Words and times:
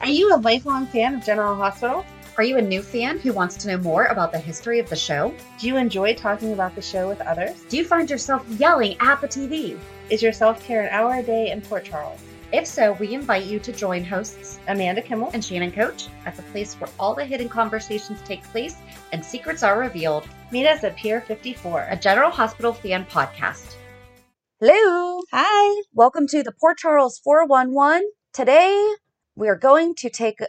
Are 0.00 0.08
you 0.08 0.32
a 0.32 0.38
lifelong 0.38 0.86
fan 0.86 1.16
of 1.16 1.24
General 1.24 1.56
Hospital? 1.56 2.06
Are 2.36 2.44
you 2.44 2.56
a 2.56 2.62
new 2.62 2.82
fan 2.82 3.18
who 3.18 3.32
wants 3.32 3.56
to 3.56 3.68
know 3.68 3.78
more 3.78 4.04
about 4.04 4.30
the 4.30 4.38
history 4.38 4.78
of 4.78 4.88
the 4.88 4.94
show? 4.94 5.34
Do 5.58 5.66
you 5.66 5.76
enjoy 5.76 6.14
talking 6.14 6.52
about 6.52 6.76
the 6.76 6.82
show 6.82 7.08
with 7.08 7.20
others? 7.22 7.64
Do 7.68 7.76
you 7.76 7.84
find 7.84 8.08
yourself 8.08 8.46
yelling 8.60 8.96
at 9.00 9.20
the 9.20 9.26
TV? 9.26 9.76
Is 10.08 10.22
your 10.22 10.32
self 10.32 10.62
care 10.62 10.82
an 10.82 10.90
hour 10.90 11.16
a 11.16 11.22
day 11.24 11.50
in 11.50 11.60
Port 11.62 11.84
Charles? 11.84 12.20
If 12.52 12.64
so, 12.64 12.92
we 12.92 13.12
invite 13.12 13.46
you 13.46 13.58
to 13.58 13.72
join 13.72 14.04
hosts 14.04 14.60
Amanda 14.68 15.02
Kimmel 15.02 15.30
and 15.34 15.44
Shannon 15.44 15.72
Coach 15.72 16.06
at 16.26 16.36
the 16.36 16.42
place 16.44 16.74
where 16.76 16.90
all 17.00 17.16
the 17.16 17.24
hidden 17.24 17.48
conversations 17.48 18.20
take 18.24 18.44
place 18.44 18.76
and 19.12 19.24
secrets 19.24 19.64
are 19.64 19.80
revealed. 19.80 20.28
Meet 20.52 20.68
us 20.68 20.84
at 20.84 20.96
Pier 20.96 21.22
54. 21.22 21.88
A 21.90 21.96
General 21.96 22.30
Hospital 22.30 22.72
fan 22.72 23.04
podcast. 23.06 23.74
Hello. 24.60 25.22
Hi. 25.32 25.82
Welcome 25.92 26.28
to 26.28 26.44
the 26.44 26.52
Port 26.52 26.78
Charles 26.78 27.18
411. 27.18 28.08
Today, 28.32 28.94
we 29.38 29.48
are 29.48 29.56
going 29.56 29.94
to 29.94 30.10
take 30.10 30.40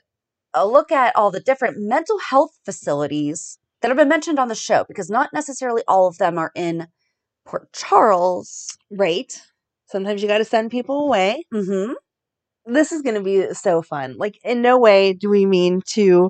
a 0.54 0.68
look 0.68 0.92
at 0.92 1.16
all 1.16 1.32
the 1.32 1.40
different 1.40 1.78
mental 1.78 2.18
health 2.20 2.58
facilities 2.66 3.60
that 3.82 3.90
have 3.90 3.98
been 3.98 4.10
mentioned 4.10 4.40
on 4.40 4.48
the 4.48 4.56
show 4.56 4.84
because 4.88 5.10
not 5.10 5.30
necessarily 5.32 5.84
all 5.88 6.08
of 6.08 6.18
them 6.18 6.38
are 6.38 6.52
in 6.56 6.88
Port 7.46 7.72
Charles. 7.72 8.78
Right. 8.92 9.32
Sometimes 9.86 10.22
you 10.22 10.28
got 10.28 10.40
to 10.40 10.46
send 10.46 10.72
people 10.72 11.06
away. 11.06 11.46
Mm-hmm. 11.54 11.94
This 12.66 12.92
is 12.92 13.02
going 13.02 13.16
to 13.16 13.22
be 13.22 13.54
so 13.54 13.82
fun. 13.82 14.16
Like, 14.18 14.40
in 14.44 14.62
no 14.62 14.78
way 14.78 15.14
do 15.14 15.30
we 15.30 15.46
mean 15.46 15.82
to 15.94 16.30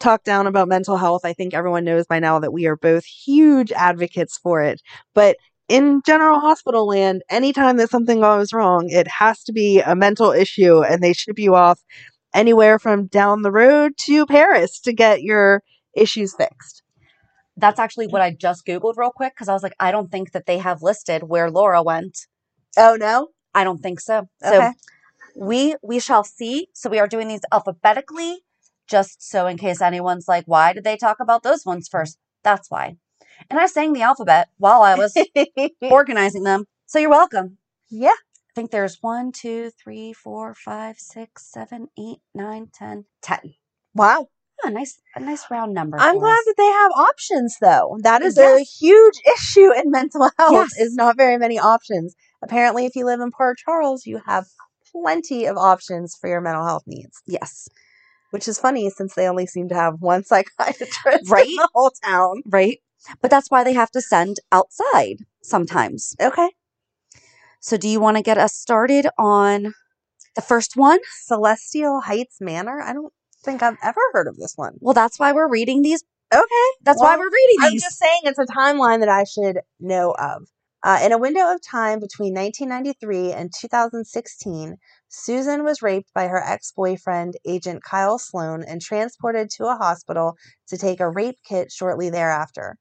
talk 0.00 0.24
down 0.24 0.46
about 0.46 0.68
mental 0.68 0.96
health. 0.96 1.24
I 1.24 1.32
think 1.32 1.54
everyone 1.54 1.84
knows 1.84 2.06
by 2.06 2.18
now 2.18 2.38
that 2.40 2.52
we 2.52 2.66
are 2.66 2.76
both 2.76 3.04
huge 3.04 3.72
advocates 3.72 4.36
for 4.38 4.60
it. 4.60 4.82
But 5.14 5.36
in 5.72 6.02
general 6.04 6.38
hospital 6.38 6.86
land, 6.86 7.22
anytime 7.30 7.78
that 7.78 7.88
something 7.88 8.20
goes 8.20 8.52
wrong, 8.52 8.90
it 8.90 9.08
has 9.08 9.42
to 9.44 9.52
be 9.54 9.80
a 9.80 9.96
mental 9.96 10.30
issue 10.30 10.82
and 10.82 11.02
they 11.02 11.14
ship 11.14 11.38
you 11.38 11.54
off 11.54 11.80
anywhere 12.34 12.78
from 12.78 13.06
down 13.06 13.40
the 13.40 13.50
road 13.50 13.92
to 14.00 14.26
Paris 14.26 14.78
to 14.80 14.92
get 14.92 15.22
your 15.22 15.62
issues 15.96 16.34
fixed. 16.34 16.82
That's 17.56 17.80
actually 17.80 18.06
what 18.08 18.20
I 18.20 18.36
just 18.38 18.66
Googled 18.66 18.98
real 18.98 19.12
quick 19.12 19.32
because 19.34 19.48
I 19.48 19.54
was 19.54 19.62
like, 19.62 19.74
I 19.80 19.90
don't 19.90 20.10
think 20.10 20.32
that 20.32 20.44
they 20.44 20.58
have 20.58 20.82
listed 20.82 21.22
where 21.22 21.50
Laura 21.50 21.82
went. 21.82 22.18
Oh 22.76 22.96
no? 23.00 23.28
I 23.54 23.64
don't 23.64 23.78
think 23.78 23.98
so. 24.00 24.28
Okay. 24.44 24.58
So 24.58 24.72
we 25.34 25.76
we 25.82 26.00
shall 26.00 26.24
see. 26.24 26.68
So 26.74 26.90
we 26.90 26.98
are 26.98 27.08
doing 27.08 27.28
these 27.28 27.46
alphabetically, 27.50 28.40
just 28.86 29.22
so 29.22 29.46
in 29.46 29.56
case 29.56 29.80
anyone's 29.80 30.28
like, 30.28 30.44
why 30.44 30.74
did 30.74 30.84
they 30.84 30.98
talk 30.98 31.16
about 31.18 31.42
those 31.42 31.64
ones 31.64 31.88
first? 31.88 32.18
That's 32.42 32.70
why. 32.70 32.96
And 33.50 33.58
I 33.58 33.66
sang 33.66 33.92
the 33.92 34.02
alphabet 34.02 34.48
while 34.58 34.82
I 34.82 34.94
was 34.94 35.16
organizing 35.82 36.42
them. 36.44 36.66
So 36.86 36.98
you're 36.98 37.10
welcome. 37.10 37.58
Yeah. 37.90 38.10
I 38.10 38.52
think 38.54 38.70
there's 38.70 38.98
one, 39.00 39.32
two, 39.32 39.70
three, 39.82 40.12
four, 40.12 40.54
five, 40.54 40.98
six, 40.98 41.46
seven, 41.50 41.88
eight, 41.98 42.18
nine, 42.34 42.68
ten, 42.72 43.06
ten. 43.22 43.54
Wow. 43.94 44.28
Oh, 44.64 44.68
a 44.68 44.70
nice, 44.70 45.00
a 45.16 45.20
nice 45.20 45.44
round 45.50 45.72
number. 45.74 45.96
I'm 45.98 46.18
glad 46.18 46.32
us. 46.38 46.44
that 46.44 46.54
they 46.58 46.66
have 46.66 46.92
options 46.92 47.56
though. 47.60 47.98
That 48.02 48.22
is 48.22 48.36
a 48.38 48.60
huge 48.62 49.14
issue 49.34 49.72
in 49.72 49.90
mental 49.90 50.30
health 50.38 50.52
Yes. 50.52 50.78
is 50.78 50.94
not 50.94 51.16
very 51.16 51.38
many 51.38 51.58
options. 51.58 52.14
Apparently 52.42 52.84
if 52.86 52.94
you 52.94 53.04
live 53.06 53.20
in 53.20 53.30
Port 53.30 53.58
Charles, 53.58 54.06
you 54.06 54.20
have 54.26 54.44
plenty 54.92 55.46
of 55.46 55.56
options 55.56 56.14
for 56.20 56.28
your 56.28 56.40
mental 56.42 56.64
health 56.64 56.84
needs, 56.86 57.22
Yes. 57.26 57.68
which 58.30 58.46
is 58.46 58.58
funny 58.58 58.88
since 58.90 59.14
they 59.14 59.26
only 59.26 59.46
seem 59.46 59.68
to 59.70 59.74
have 59.74 59.94
one 60.00 60.22
psychiatrist 60.24 61.30
Right? 61.30 61.48
in 61.48 61.56
the 61.56 61.68
whole 61.74 61.90
town. 62.04 62.42
Right. 62.46 62.78
But 63.20 63.30
that's 63.30 63.50
why 63.50 63.64
they 63.64 63.72
have 63.72 63.90
to 63.92 64.00
send 64.00 64.38
outside 64.50 65.18
sometimes. 65.42 66.14
Okay. 66.20 66.50
So 67.60 67.76
do 67.76 67.88
you 67.88 68.00
want 68.00 68.16
to 68.16 68.22
get 68.22 68.38
us 68.38 68.54
started 68.54 69.06
on 69.18 69.74
the 70.34 70.42
first 70.42 70.76
one? 70.76 70.98
Celestial 71.24 72.00
Heights 72.00 72.38
Manor. 72.40 72.80
I 72.80 72.92
don't 72.92 73.12
think 73.44 73.62
I've 73.62 73.78
ever 73.82 74.00
heard 74.12 74.26
of 74.26 74.36
this 74.36 74.54
one. 74.56 74.78
Well, 74.80 74.94
that's 74.94 75.18
why 75.18 75.32
we're 75.32 75.48
reading 75.48 75.82
these. 75.82 76.02
Okay. 76.34 76.68
That's 76.82 77.00
why 77.00 77.16
we're 77.16 77.30
reading 77.30 77.70
these. 77.70 77.84
I'm 77.84 77.90
just 77.90 77.98
saying 77.98 78.20
it's 78.24 78.38
a 78.38 78.46
timeline 78.46 79.00
that 79.00 79.08
I 79.08 79.24
should 79.24 79.60
know 79.78 80.12
of. 80.18 80.48
Uh, 80.84 80.98
in 81.02 81.12
a 81.12 81.18
window 81.18 81.52
of 81.52 81.60
time 81.62 82.00
between 82.00 82.34
1993 82.34 83.32
and 83.32 83.52
2016, 83.56 84.76
Susan 85.08 85.62
was 85.62 85.80
raped 85.80 86.12
by 86.12 86.26
her 86.26 86.42
ex 86.42 86.72
boyfriend, 86.72 87.34
Agent 87.46 87.84
Kyle 87.84 88.18
Sloan, 88.18 88.64
and 88.64 88.80
transported 88.80 89.48
to 89.50 89.66
a 89.66 89.76
hospital 89.76 90.36
to 90.68 90.76
take 90.76 90.98
a 90.98 91.08
rape 91.08 91.38
kit 91.48 91.70
shortly 91.70 92.10
thereafter. 92.10 92.78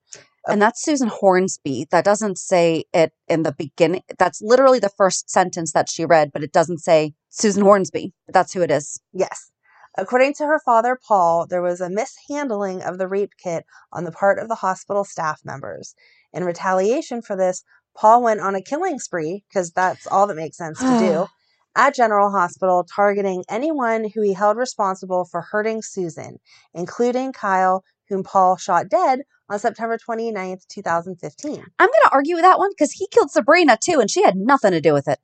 And 0.48 0.60
that's 0.60 0.82
Susan 0.82 1.10
Hornsby. 1.10 1.88
That 1.92 2.04
doesn't 2.04 2.40
say 2.40 2.86
it 2.92 3.12
in 3.28 3.44
the 3.44 3.52
beginning. 3.52 4.02
That's 4.18 4.42
literally 4.42 4.80
the 4.80 4.90
first 4.98 5.30
sentence 5.30 5.72
that 5.74 5.88
she 5.88 6.04
read, 6.04 6.32
but 6.34 6.44
it 6.44 6.52
doesn't 6.52 6.80
say 6.80 7.14
Susan 7.30 7.62
Hornsby. 7.62 8.14
That's 8.28 8.54
who 8.54 8.64
it 8.64 8.72
is. 8.72 9.00
Yes. 9.14 9.52
According 9.98 10.34
to 10.36 10.46
her 10.46 10.60
father, 10.64 10.98
Paul, 11.06 11.46
there 11.48 11.62
was 11.62 11.82
a 11.82 11.90
mishandling 11.90 12.82
of 12.82 12.98
the 12.98 13.10
rape 13.10 13.34
kit 13.44 13.66
on 13.92 14.06
the 14.06 14.12
part 14.12 14.40
of 14.40 14.48
the 14.48 14.56
hospital 14.56 15.04
staff 15.04 15.42
members. 15.44 15.94
In 16.34 16.46
retaliation 16.46 17.22
for 17.22 17.36
this, 17.36 17.64
Paul 17.96 18.24
went 18.24 18.40
on 18.40 18.56
a 18.56 18.62
killing 18.62 19.00
spree, 19.00 19.44
because 19.50 19.72
that's 19.72 20.08
all 20.08 20.28
that 20.28 20.36
makes 20.36 20.58
sense 20.58 20.80
to 20.80 20.98
do, 20.98 21.28
at 21.76 21.96
General 21.96 22.32
Hospital, 22.32 22.84
targeting 22.84 23.44
anyone 23.50 24.10
who 24.14 24.22
he 24.22 24.34
held 24.34 24.58
responsible 24.58 25.26
for 25.26 25.42
hurting 25.42 25.82
Susan, 25.82 26.38
including 26.74 27.34
Kyle, 27.34 27.84
whom 28.10 28.24
Paul 28.24 28.58
shot 28.58 28.90
dead 28.90 29.22
on 29.50 29.60
September 29.60 29.98
29th, 29.98 30.68
2015. 30.68 31.64
I'm 31.80 31.88
going 31.88 31.92
to 32.04 32.12
argue 32.12 32.36
with 32.36 32.44
that 32.44 32.60
one 32.60 32.72
because 32.72 32.92
he 32.94 33.08
killed 33.08 33.32
Sabrina 33.32 33.78
too, 33.82 34.00
and 34.00 34.10
she 34.10 34.24
had 34.24 34.36
nothing 34.36 34.72
to 34.72 34.82
do 34.82 34.94
with 34.94 35.08
it. 35.08 35.20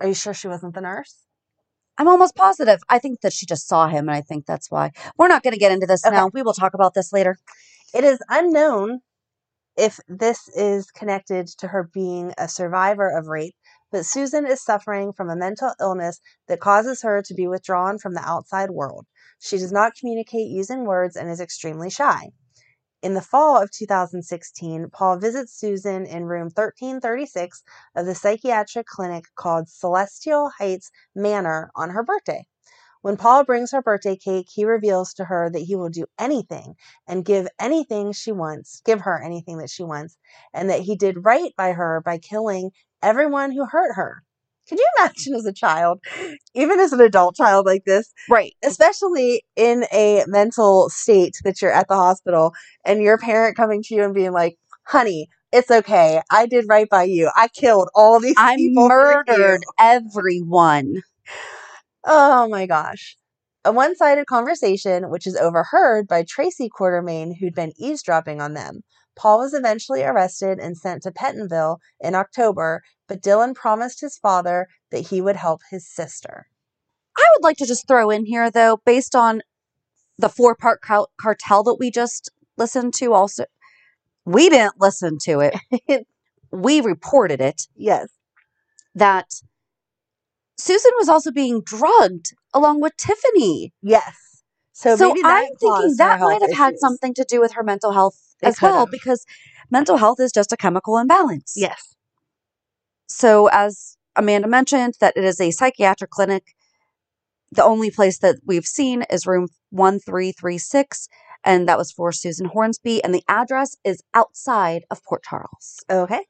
Are 0.00 0.06
you 0.08 0.14
sure 0.14 0.34
she 0.34 0.48
wasn't 0.48 0.74
the 0.74 0.80
nurse? 0.80 1.16
I'm 1.98 2.06
almost 2.08 2.36
positive. 2.36 2.80
I 2.88 3.00
think 3.00 3.22
that 3.22 3.32
she 3.32 3.44
just 3.44 3.66
saw 3.66 3.88
him, 3.88 4.08
and 4.08 4.12
I 4.16 4.20
think 4.20 4.46
that's 4.46 4.70
why. 4.70 4.92
We're 5.18 5.28
not 5.28 5.42
going 5.42 5.54
to 5.54 5.58
get 5.58 5.72
into 5.72 5.86
this 5.86 6.06
Okay. 6.06 6.14
now. 6.14 6.30
We 6.32 6.42
will 6.42 6.54
talk 6.54 6.74
about 6.74 6.94
this 6.94 7.12
later. 7.12 7.36
It 7.92 8.04
is 8.04 8.20
unknown 8.28 9.00
if 9.78 10.00
this 10.08 10.48
is 10.48 10.90
connected 10.90 11.46
to 11.46 11.68
her 11.68 11.84
being 11.84 12.34
a 12.36 12.48
survivor 12.48 13.08
of 13.08 13.28
rape, 13.28 13.54
but 13.92 14.04
Susan 14.04 14.44
is 14.44 14.60
suffering 14.60 15.12
from 15.12 15.30
a 15.30 15.36
mental 15.36 15.72
illness 15.80 16.20
that 16.48 16.58
causes 16.58 17.02
her 17.02 17.22
to 17.22 17.32
be 17.32 17.46
withdrawn 17.46 17.96
from 17.96 18.14
the 18.14 18.28
outside 18.28 18.70
world. 18.70 19.06
She 19.38 19.56
does 19.56 19.70
not 19.70 19.94
communicate 19.94 20.48
using 20.48 20.84
words 20.84 21.16
and 21.16 21.30
is 21.30 21.40
extremely 21.40 21.90
shy. 21.90 22.30
In 23.02 23.14
the 23.14 23.22
fall 23.22 23.62
of 23.62 23.70
2016, 23.70 24.90
Paul 24.90 25.18
visits 25.18 25.56
Susan 25.56 26.04
in 26.04 26.24
room 26.24 26.50
1336 26.52 27.62
of 27.94 28.04
the 28.04 28.16
psychiatric 28.16 28.86
clinic 28.86 29.26
called 29.36 29.68
Celestial 29.68 30.50
Heights 30.58 30.90
Manor 31.14 31.70
on 31.76 31.90
her 31.90 32.02
birthday. 32.02 32.44
When 33.02 33.16
Paul 33.16 33.44
brings 33.44 33.70
her 33.72 33.82
birthday 33.82 34.16
cake, 34.16 34.48
he 34.52 34.64
reveals 34.64 35.14
to 35.14 35.24
her 35.24 35.50
that 35.50 35.60
he 35.60 35.76
will 35.76 35.88
do 35.88 36.06
anything 36.18 36.74
and 37.06 37.24
give 37.24 37.48
anything 37.60 38.12
she 38.12 38.32
wants, 38.32 38.82
give 38.84 39.00
her 39.02 39.22
anything 39.22 39.58
that 39.58 39.70
she 39.70 39.84
wants, 39.84 40.16
and 40.52 40.68
that 40.70 40.80
he 40.80 40.96
did 40.96 41.24
right 41.24 41.52
by 41.56 41.72
her 41.72 42.02
by 42.04 42.18
killing 42.18 42.70
everyone 43.02 43.52
who 43.52 43.64
hurt 43.64 43.94
her. 43.94 44.22
Could 44.68 44.78
you 44.78 44.86
imagine 44.98 45.34
as 45.34 45.46
a 45.46 45.52
child, 45.52 46.00
even 46.54 46.78
as 46.80 46.92
an 46.92 47.00
adult 47.00 47.36
child 47.36 47.66
like 47.66 47.84
this, 47.84 48.12
Right. 48.28 48.54
especially 48.64 49.44
in 49.56 49.84
a 49.92 50.24
mental 50.26 50.90
state 50.90 51.36
that 51.44 51.62
you're 51.62 51.72
at 51.72 51.88
the 51.88 51.94
hospital 51.94 52.52
and 52.84 53.02
your 53.02 53.18
parent 53.18 53.56
coming 53.56 53.82
to 53.84 53.94
you 53.94 54.04
and 54.04 54.14
being 54.14 54.32
like, 54.32 54.56
honey, 54.84 55.28
it's 55.52 55.70
okay. 55.70 56.20
I 56.30 56.46
did 56.46 56.66
right 56.68 56.88
by 56.88 57.04
you. 57.04 57.30
I 57.34 57.48
killed 57.48 57.88
all 57.94 58.20
these 58.20 58.34
I 58.36 58.56
people. 58.56 58.88
for 58.88 59.24
murdered 59.26 59.62
everyone. 59.78 61.02
Oh 62.04 62.48
my 62.48 62.66
gosh. 62.66 63.16
A 63.64 63.72
one 63.72 63.96
sided 63.96 64.26
conversation, 64.26 65.10
which 65.10 65.26
is 65.26 65.36
overheard 65.36 66.06
by 66.08 66.24
Tracy 66.26 66.68
Quartermaine, 66.68 67.34
who'd 67.38 67.54
been 67.54 67.72
eavesdropping 67.76 68.40
on 68.40 68.54
them. 68.54 68.80
Paul 69.16 69.40
was 69.40 69.52
eventually 69.52 70.04
arrested 70.04 70.58
and 70.60 70.76
sent 70.76 71.02
to 71.02 71.10
Pentonville 71.10 71.78
in 72.00 72.14
October, 72.14 72.82
but 73.08 73.20
Dylan 73.20 73.54
promised 73.54 74.00
his 74.00 74.16
father 74.16 74.68
that 74.90 75.08
he 75.08 75.20
would 75.20 75.36
help 75.36 75.60
his 75.70 75.86
sister. 75.92 76.46
I 77.16 77.24
would 77.34 77.44
like 77.44 77.56
to 77.58 77.66
just 77.66 77.88
throw 77.88 78.10
in 78.10 78.26
here, 78.26 78.50
though, 78.50 78.78
based 78.86 79.16
on 79.16 79.42
the 80.18 80.28
four 80.28 80.54
part 80.54 80.80
car- 80.80 81.08
cartel 81.20 81.64
that 81.64 81.76
we 81.80 81.90
just 81.90 82.30
listened 82.56 82.94
to, 82.94 83.12
also, 83.12 83.44
we 84.24 84.48
didn't 84.48 84.80
listen 84.80 85.18
to 85.24 85.40
it. 85.40 86.06
we 86.52 86.80
reported 86.80 87.40
it 87.40 87.66
Yes. 87.76 88.08
that 88.94 89.26
Susan 90.58 90.90
was 90.98 91.08
also 91.08 91.30
being 91.30 91.62
drugged 91.62 92.34
along 92.52 92.80
with 92.80 92.96
Tiffany. 92.96 93.72
Yes. 93.82 94.42
So, 94.72 94.96
So, 94.96 95.14
I'm 95.24 95.48
thinking 95.56 95.94
that 95.96 96.20
might 96.20 96.42
have 96.42 96.52
had 96.52 96.78
something 96.78 97.14
to 97.14 97.24
do 97.28 97.40
with 97.40 97.52
her 97.52 97.62
mental 97.62 97.92
health 97.92 98.16
It 98.42 98.48
as 98.48 98.60
well, 98.62 98.86
could've. 98.86 98.92
because 98.92 99.24
mental 99.70 99.96
health 99.96 100.20
is 100.20 100.32
just 100.32 100.52
a 100.52 100.56
chemical 100.56 100.98
imbalance. 100.98 101.54
Yes. 101.56 101.94
So, 103.08 103.48
as 103.48 103.96
Amanda 104.14 104.48
mentioned, 104.48 104.94
that 105.00 105.16
it 105.16 105.24
is 105.24 105.40
a 105.40 105.50
psychiatric 105.50 106.10
clinic. 106.10 106.54
The 107.50 107.64
only 107.64 107.90
place 107.90 108.18
that 108.18 108.36
we've 108.46 108.66
seen 108.66 109.02
is 109.10 109.26
room 109.26 109.48
1336, 109.70 111.08
and 111.44 111.68
that 111.68 111.78
was 111.78 111.90
for 111.90 112.12
Susan 112.12 112.46
Hornsby, 112.46 113.02
and 113.02 113.14
the 113.14 113.24
address 113.28 113.76
is 113.84 114.02
outside 114.14 114.84
of 114.90 115.02
Port 115.04 115.22
Charles. 115.24 115.80
Okay. 115.90 116.26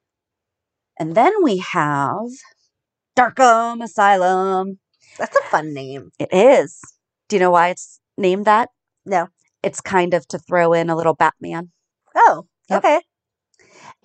And 0.98 1.14
then 1.14 1.32
we 1.42 1.58
have 1.58 2.28
Darkham 3.18 3.82
Asylum. 3.82 4.78
That's 5.18 5.36
a 5.36 5.42
fun 5.50 5.74
name. 5.74 6.12
It 6.20 6.28
is. 6.32 6.78
Do 7.28 7.34
you 7.34 7.40
know 7.40 7.50
why 7.50 7.70
it's 7.70 7.98
named 8.16 8.44
that? 8.44 8.68
No. 9.04 9.26
It's 9.60 9.80
kind 9.80 10.14
of 10.14 10.28
to 10.28 10.38
throw 10.38 10.72
in 10.72 10.88
a 10.88 10.94
little 10.94 11.14
Batman. 11.14 11.72
Oh, 12.14 12.46
Yep. 12.70 12.84
okay. 12.84 13.00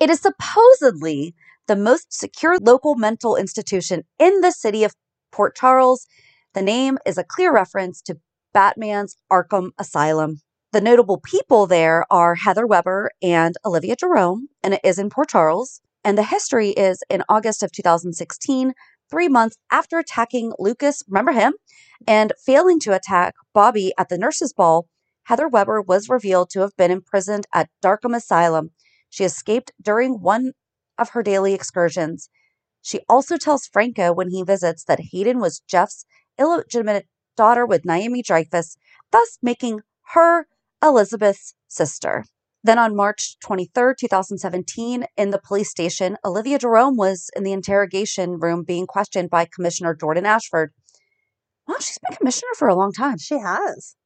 It 0.00 0.10
is 0.10 0.20
supposedly 0.20 1.32
the 1.68 1.76
most 1.76 2.12
secure 2.12 2.58
local 2.60 2.96
mental 2.96 3.36
institution 3.36 4.02
in 4.18 4.40
the 4.40 4.50
city 4.50 4.82
of 4.82 4.94
Port 5.30 5.54
Charles. 5.54 6.08
The 6.54 6.62
name 6.62 6.98
is 7.06 7.16
a 7.16 7.22
clear 7.24 7.52
reference 7.52 8.02
to 8.02 8.18
Batman's 8.52 9.16
Arkham 9.30 9.70
Asylum. 9.78 10.40
The 10.72 10.80
notable 10.80 11.20
people 11.20 11.68
there 11.68 12.04
are 12.10 12.34
Heather 12.34 12.66
Weber 12.66 13.12
and 13.22 13.54
Olivia 13.64 13.94
Jerome, 13.94 14.48
and 14.64 14.74
it 14.74 14.80
is 14.82 14.98
in 14.98 15.08
Port 15.08 15.28
Charles. 15.28 15.80
And 16.02 16.18
the 16.18 16.24
history 16.24 16.70
is 16.70 17.02
in 17.08 17.22
August 17.28 17.62
of 17.62 17.72
2016, 17.72 18.74
three 19.10 19.28
months 19.28 19.56
after 19.70 19.98
attacking 19.98 20.52
Lucas, 20.58 21.02
remember 21.08 21.32
him, 21.32 21.54
and 22.06 22.32
failing 22.44 22.80
to 22.80 22.94
attack 22.94 23.34
Bobby 23.52 23.92
at 23.98 24.08
the 24.08 24.18
nurses' 24.18 24.52
ball, 24.52 24.88
Heather 25.24 25.48
Weber 25.48 25.80
was 25.80 26.08
revealed 26.08 26.50
to 26.50 26.60
have 26.60 26.76
been 26.76 26.90
imprisoned 26.90 27.46
at 27.52 27.70
Darkham 27.82 28.14
Asylum. 28.14 28.70
She 29.08 29.24
escaped 29.24 29.72
during 29.80 30.20
one 30.20 30.52
of 30.98 31.10
her 31.10 31.22
daily 31.22 31.54
excursions. 31.54 32.28
She 32.82 33.00
also 33.08 33.36
tells 33.36 33.66
Franco 33.66 34.12
when 34.12 34.30
he 34.30 34.42
visits 34.42 34.84
that 34.84 35.00
Hayden 35.12 35.40
was 35.40 35.60
Jeff's 35.60 36.04
illegitimate 36.38 37.06
daughter 37.36 37.64
with 37.64 37.84
Naomi 37.84 38.22
Dreyfus, 38.22 38.76
thus 39.10 39.38
making 39.42 39.80
her 40.12 40.46
Elizabeth's 40.82 41.54
sister. 41.66 42.24
Then 42.64 42.78
on 42.78 42.96
March 42.96 43.36
23rd, 43.46 43.98
2017, 43.98 45.04
in 45.18 45.30
the 45.30 45.38
police 45.38 45.70
station, 45.70 46.16
Olivia 46.24 46.58
Jerome 46.58 46.96
was 46.96 47.30
in 47.36 47.42
the 47.42 47.52
interrogation 47.52 48.38
room 48.40 48.64
being 48.64 48.86
questioned 48.86 49.28
by 49.28 49.44
Commissioner 49.44 49.94
Jordan 49.94 50.24
Ashford. 50.24 50.72
Well, 51.68 51.78
she's 51.78 51.98
been 51.98 52.16
commissioner 52.16 52.52
for 52.56 52.68
a 52.68 52.74
long 52.74 52.92
time. 52.92 53.18
She 53.18 53.38
has. 53.38 53.96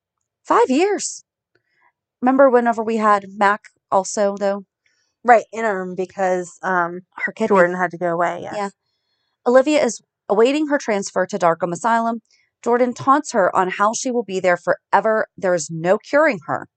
Five 0.43 0.71
years. 0.71 1.25
Remember 2.21 2.51
whenever 2.51 2.83
we 2.83 2.97
had 2.97 3.27
Mac 3.37 3.61
also, 3.93 4.35
though? 4.37 4.65
Right, 5.23 5.45
interim 5.53 5.95
because 5.95 6.59
um 6.63 7.03
Her 7.17 7.33
kid 7.33 7.49
Jordan 7.49 7.77
had 7.77 7.93
to 7.93 7.99
go 7.99 8.09
away. 8.09 8.41
Yes. 8.43 8.55
Yeah. 8.57 8.69
Olivia 9.47 9.85
is 9.85 10.01
awaiting 10.29 10.67
her 10.67 10.79
transfer 10.79 11.27
to 11.27 11.39
Darkham 11.39 11.73
Asylum. 11.73 12.23
Jordan 12.65 12.93
taunts 12.93 13.33
her 13.33 13.55
on 13.55 13.71
how 13.71 13.93
she 13.93 14.11
will 14.11 14.25
be 14.25 14.41
there 14.41 14.57
forever. 14.57 15.29
There 15.37 15.55
is 15.55 15.71
no 15.71 15.97
curing 15.99 16.41
her. 16.47 16.69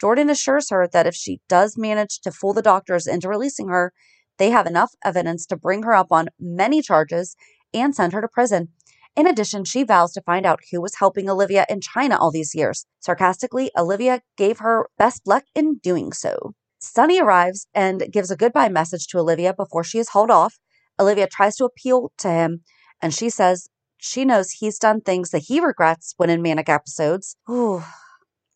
Jordan 0.00 0.30
assures 0.30 0.70
her 0.70 0.88
that 0.92 1.06
if 1.06 1.14
she 1.14 1.40
does 1.48 1.76
manage 1.78 2.20
to 2.20 2.30
fool 2.30 2.52
the 2.52 2.62
doctors 2.62 3.06
into 3.06 3.28
releasing 3.28 3.68
her, 3.68 3.92
they 4.38 4.50
have 4.50 4.66
enough 4.66 4.92
evidence 5.04 5.46
to 5.46 5.56
bring 5.56 5.82
her 5.82 5.94
up 5.94 6.08
on 6.10 6.28
many 6.38 6.82
charges 6.82 7.36
and 7.72 7.94
send 7.94 8.12
her 8.12 8.20
to 8.20 8.28
prison. 8.28 8.68
In 9.16 9.26
addition, 9.26 9.64
she 9.64 9.82
vows 9.82 10.12
to 10.12 10.20
find 10.20 10.44
out 10.44 10.60
who 10.70 10.80
was 10.80 10.96
helping 10.96 11.30
Olivia 11.30 11.64
in 11.70 11.80
China 11.80 12.18
all 12.18 12.30
these 12.30 12.54
years. 12.54 12.84
Sarcastically, 13.00 13.70
Olivia 13.76 14.20
gave 14.36 14.58
her 14.58 14.90
best 14.98 15.26
luck 15.26 15.44
in 15.54 15.78
doing 15.78 16.12
so. 16.12 16.54
Sonny 16.78 17.18
arrives 17.18 17.66
and 17.74 18.12
gives 18.12 18.30
a 18.30 18.36
goodbye 18.36 18.68
message 18.68 19.06
to 19.08 19.18
Olivia 19.18 19.54
before 19.54 19.82
she 19.82 19.98
is 19.98 20.10
hauled 20.10 20.30
off. 20.30 20.58
Olivia 21.00 21.26
tries 21.26 21.56
to 21.56 21.64
appeal 21.64 22.12
to 22.18 22.28
him, 22.28 22.62
and 23.00 23.14
she 23.14 23.30
says 23.30 23.68
she 23.96 24.26
knows 24.26 24.50
he's 24.50 24.78
done 24.78 25.00
things 25.00 25.30
that 25.30 25.44
he 25.48 25.60
regrets 25.60 26.12
when 26.18 26.28
in 26.28 26.42
manic 26.42 26.68
episodes. 26.68 27.36
Ooh, 27.50 27.82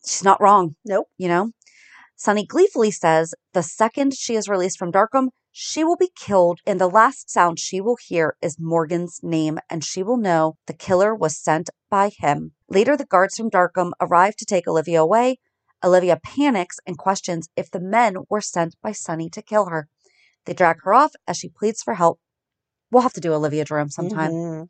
she's 0.07 0.25
not 0.25 0.41
wrong. 0.41 0.77
Nope. 0.85 1.09
You 1.19 1.29
know? 1.29 1.51
Sonny 2.17 2.45
gleefully 2.45 2.91
says 2.91 3.35
the 3.55 3.63
second 3.63 4.15
she 4.15 4.37
is 4.37 4.49
released 4.49 4.79
from 4.79 4.93
Darkham, 4.93 5.29
she 5.53 5.83
will 5.83 5.97
be 5.97 6.11
killed, 6.15 6.61
and 6.65 6.81
the 6.81 6.89
last 6.89 7.29
sound 7.29 7.59
she 7.59 7.81
will 7.81 7.97
hear 8.01 8.37
is 8.41 8.57
Morgan's 8.59 9.21
name, 9.23 9.59
and 9.69 9.85
she 9.85 10.03
will 10.03 10.17
know 10.17 10.57
the 10.67 10.73
killer 10.73 11.15
was 11.15 11.37
sent 11.37 11.71
by 11.91 12.11
him. 12.17 12.53
Later, 12.69 12.97
the 12.97 13.05
guards 13.05 13.37
from 13.37 13.51
Darkham 13.51 13.93
arrive 14.01 14.37
to 14.37 14.45
take 14.45 14.69
Olivia 14.69 15.03
away. 15.03 15.39
Olivia 15.83 16.21
panics 16.23 16.79
and 16.87 16.99
questions 16.99 17.49
if 17.57 17.71
the 17.71 17.81
men 17.81 18.17
were 18.29 18.41
sent 18.41 18.77
by 18.83 18.93
Sonny 18.93 19.29
to 19.31 19.43
kill 19.43 19.67
her. 19.67 19.89
They 20.45 20.53
drag 20.55 20.83
her 20.83 20.95
off 20.95 21.13
as 21.27 21.39
she 21.39 21.49
pleads 21.49 21.83
for 21.83 21.95
help. 21.95 22.21
We'll 22.91 23.03
have 23.03 23.15
to 23.15 23.21
do 23.21 23.33
Olivia 23.33 23.65
Jerome 23.65 23.91
sometime. 23.91 24.33
Mhm. 24.33 24.69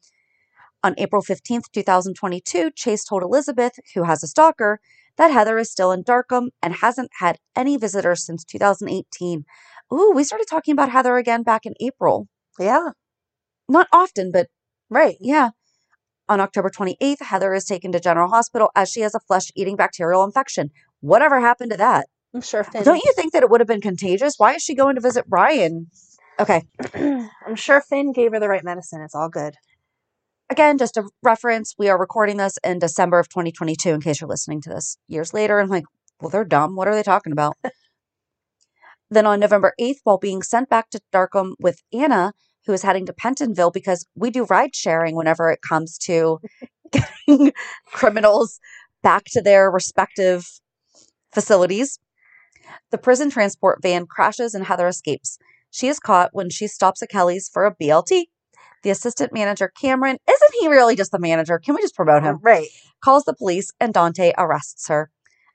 On 0.82 0.94
April 0.96 1.20
15th, 1.20 1.70
2022, 1.72 2.70
Chase 2.70 3.04
told 3.04 3.22
Elizabeth, 3.22 3.78
who 3.94 4.04
has 4.04 4.22
a 4.22 4.28
stalker, 4.28 4.80
that 5.16 5.30
Heather 5.30 5.58
is 5.58 5.70
still 5.70 5.92
in 5.92 6.04
Darkham 6.04 6.48
and 6.62 6.74
hasn't 6.76 7.10
had 7.18 7.38
any 7.56 7.76
visitors 7.76 8.24
since 8.24 8.44
2018. 8.44 9.44
Ooh, 9.92 10.12
we 10.14 10.24
started 10.24 10.46
talking 10.48 10.72
about 10.72 10.90
Heather 10.90 11.16
again 11.16 11.42
back 11.42 11.66
in 11.66 11.74
April. 11.80 12.28
Yeah. 12.58 12.90
Not 13.68 13.88
often, 13.92 14.30
but 14.32 14.48
Right. 14.88 15.16
yeah. 15.20 15.50
On 16.28 16.40
October 16.40 16.70
28th, 16.70 17.22
Heather 17.22 17.54
is 17.54 17.64
taken 17.64 17.90
to 17.92 18.00
General 18.00 18.28
Hospital 18.30 18.70
as 18.76 18.88
she 18.90 19.00
has 19.00 19.14
a 19.14 19.20
flesh 19.20 19.50
eating 19.56 19.76
bacterial 19.76 20.24
infection. 20.24 20.70
Whatever 21.00 21.40
happened 21.40 21.70
to 21.72 21.76
that? 21.76 22.06
I'm 22.34 22.40
sure 22.40 22.62
Finn. 22.64 22.82
Don't 22.84 23.02
you 23.04 23.12
think 23.16 23.32
that 23.32 23.42
it 23.42 23.50
would 23.50 23.60
have 23.60 23.66
been 23.68 23.80
contagious? 23.80 24.34
Why 24.38 24.54
is 24.54 24.62
she 24.62 24.74
going 24.74 24.94
to 24.94 25.00
visit 25.00 25.28
Brian? 25.28 25.88
Okay. 26.38 26.62
I'm 26.94 27.56
sure 27.56 27.80
Finn 27.80 28.12
gave 28.12 28.32
her 28.32 28.40
the 28.40 28.48
right 28.48 28.64
medicine. 28.64 29.00
It's 29.02 29.14
all 29.14 29.28
good. 29.28 29.54
Again, 30.50 30.78
just 30.78 30.96
a 30.96 31.08
reference, 31.22 31.76
we 31.78 31.88
are 31.88 31.96
recording 31.96 32.36
this 32.36 32.58
in 32.64 32.80
December 32.80 33.20
of 33.20 33.28
2022 33.28 33.90
in 33.90 34.00
case 34.00 34.20
you're 34.20 34.26
listening 34.26 34.60
to 34.62 34.70
this 34.70 34.98
years 35.06 35.32
later 35.32 35.60
and 35.60 35.70
like, 35.70 35.84
well, 36.20 36.28
they're 36.28 36.44
dumb. 36.44 36.74
What 36.74 36.88
are 36.88 36.94
they 36.94 37.04
talking 37.04 37.32
about? 37.32 37.56
then 39.10 39.26
on 39.26 39.38
November 39.38 39.74
8th, 39.80 39.98
while 40.02 40.18
being 40.18 40.42
sent 40.42 40.68
back 40.68 40.90
to 40.90 41.00
Darkham 41.12 41.52
with 41.60 41.80
Anna, 41.92 42.32
who 42.66 42.72
is 42.72 42.82
heading 42.82 43.06
to 43.06 43.12
Pentonville 43.12 43.72
because 43.72 44.04
we 44.16 44.28
do 44.30 44.44
ride 44.46 44.74
sharing 44.74 45.14
whenever 45.14 45.52
it 45.52 45.60
comes 45.62 45.96
to 45.98 46.40
getting 46.90 47.52
criminals 47.86 48.58
back 49.04 49.26
to 49.26 49.40
their 49.40 49.70
respective 49.70 50.60
facilities. 51.32 52.00
The 52.90 52.98
prison 52.98 53.30
transport 53.30 53.82
van 53.82 54.04
crashes 54.06 54.52
and 54.52 54.64
Heather 54.64 54.88
escapes. 54.88 55.38
She 55.70 55.86
is 55.86 56.00
caught 56.00 56.30
when 56.32 56.50
she 56.50 56.66
stops 56.66 57.04
at 57.04 57.08
Kelly's 57.08 57.48
for 57.48 57.66
a 57.66 57.74
BLT. 57.74 58.24
The 58.82 58.90
assistant 58.90 59.32
manager, 59.32 59.70
Cameron, 59.80 60.16
isn't 60.28 60.54
he 60.60 60.68
really 60.68 60.96
just 60.96 61.12
the 61.12 61.18
manager? 61.18 61.58
Can 61.58 61.74
we 61.74 61.82
just 61.82 61.94
promote 61.94 62.22
him? 62.22 62.38
Right. 62.42 62.68
Calls 63.02 63.24
the 63.24 63.34
police 63.34 63.70
and 63.78 63.92
Dante 63.92 64.32
arrests 64.38 64.88
her. 64.88 65.10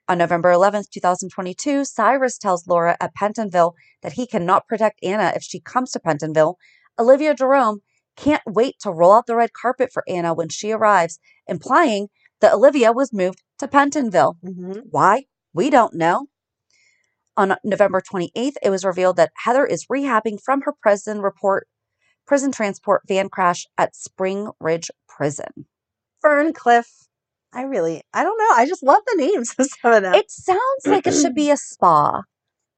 On 0.07 0.19
November 0.19 0.51
11th, 0.51 0.89
2022, 0.91 1.83
Cyrus 1.85 2.37
tells 2.37 2.67
Laura 2.67 2.95
at 3.01 3.15
Pentonville 3.15 3.73
that 4.03 4.13
he 4.13 4.27
cannot 4.27 4.67
protect 4.67 5.03
Anna 5.03 5.33
if 5.35 5.41
she 5.41 5.59
comes 5.59 5.91
to 5.91 5.99
Pentonville. 5.99 6.55
Olivia 6.99 7.33
Jerome 7.33 7.81
can't 8.15 8.43
wait 8.45 8.75
to 8.81 8.91
roll 8.91 9.13
out 9.13 9.25
the 9.25 9.35
red 9.35 9.53
carpet 9.53 9.91
for 9.91 10.03
Anna 10.07 10.33
when 10.33 10.49
she 10.49 10.71
arrives, 10.71 11.19
implying 11.47 12.09
that 12.39 12.53
Olivia 12.53 12.91
was 12.91 13.11
moved 13.11 13.41
to 13.57 13.67
Pentonville. 13.67 14.35
hmm 14.43 14.79
Why? 14.89 15.23
We 15.53 15.71
don't 15.71 15.95
know. 15.95 16.27
On 17.35 17.55
November 17.63 18.01
28th, 18.01 18.53
it 18.61 18.69
was 18.69 18.85
revealed 18.85 19.17
that 19.17 19.31
Heather 19.43 19.65
is 19.65 19.87
rehabbing 19.87 20.39
from 20.41 20.61
her 20.61 20.73
prison 20.79 21.21
report 21.21 21.67
prison 22.25 22.51
transport 22.51 23.01
van 23.07 23.29
crash 23.29 23.65
at 23.77 23.95
Spring 23.95 24.51
Ridge 24.59 24.89
Prison. 25.07 25.65
Ferncliff. 26.23 26.85
I 27.53 27.61
really, 27.63 28.01
I 28.13 28.23
don't 28.23 28.37
know. 28.37 28.49
I 28.55 28.65
just 28.67 28.83
love 28.83 29.01
the 29.07 29.15
names 29.17 29.53
of 29.57 29.67
some 29.81 29.93
of 29.93 30.01
them. 30.03 30.13
It 30.15 30.29
sounds 30.29 30.59
like 30.85 31.07
it 31.07 31.13
should 31.13 31.35
be 31.35 31.51
a 31.51 31.57
spa. 31.57 32.23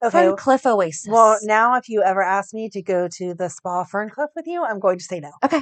okay. 0.04 0.18
Ferncliff 0.28 0.66
Oasis. 0.66 1.08
Well, 1.10 1.40
now 1.44 1.76
if 1.78 1.90
you 1.90 2.04
ever 2.04 2.22
ask 2.22 2.54
me 2.54 2.70
to 2.70 2.82
go 2.82 3.08
to 3.14 3.34
the 3.34 3.50
spa 3.50 3.86
Ferncliff 3.86 4.28
with 4.36 4.46
you, 4.46 4.64
I'm 4.64 4.80
going 4.80 5.00
to 5.00 5.04
say 5.04 5.20
no. 5.20 5.32
Okay. 5.44 5.62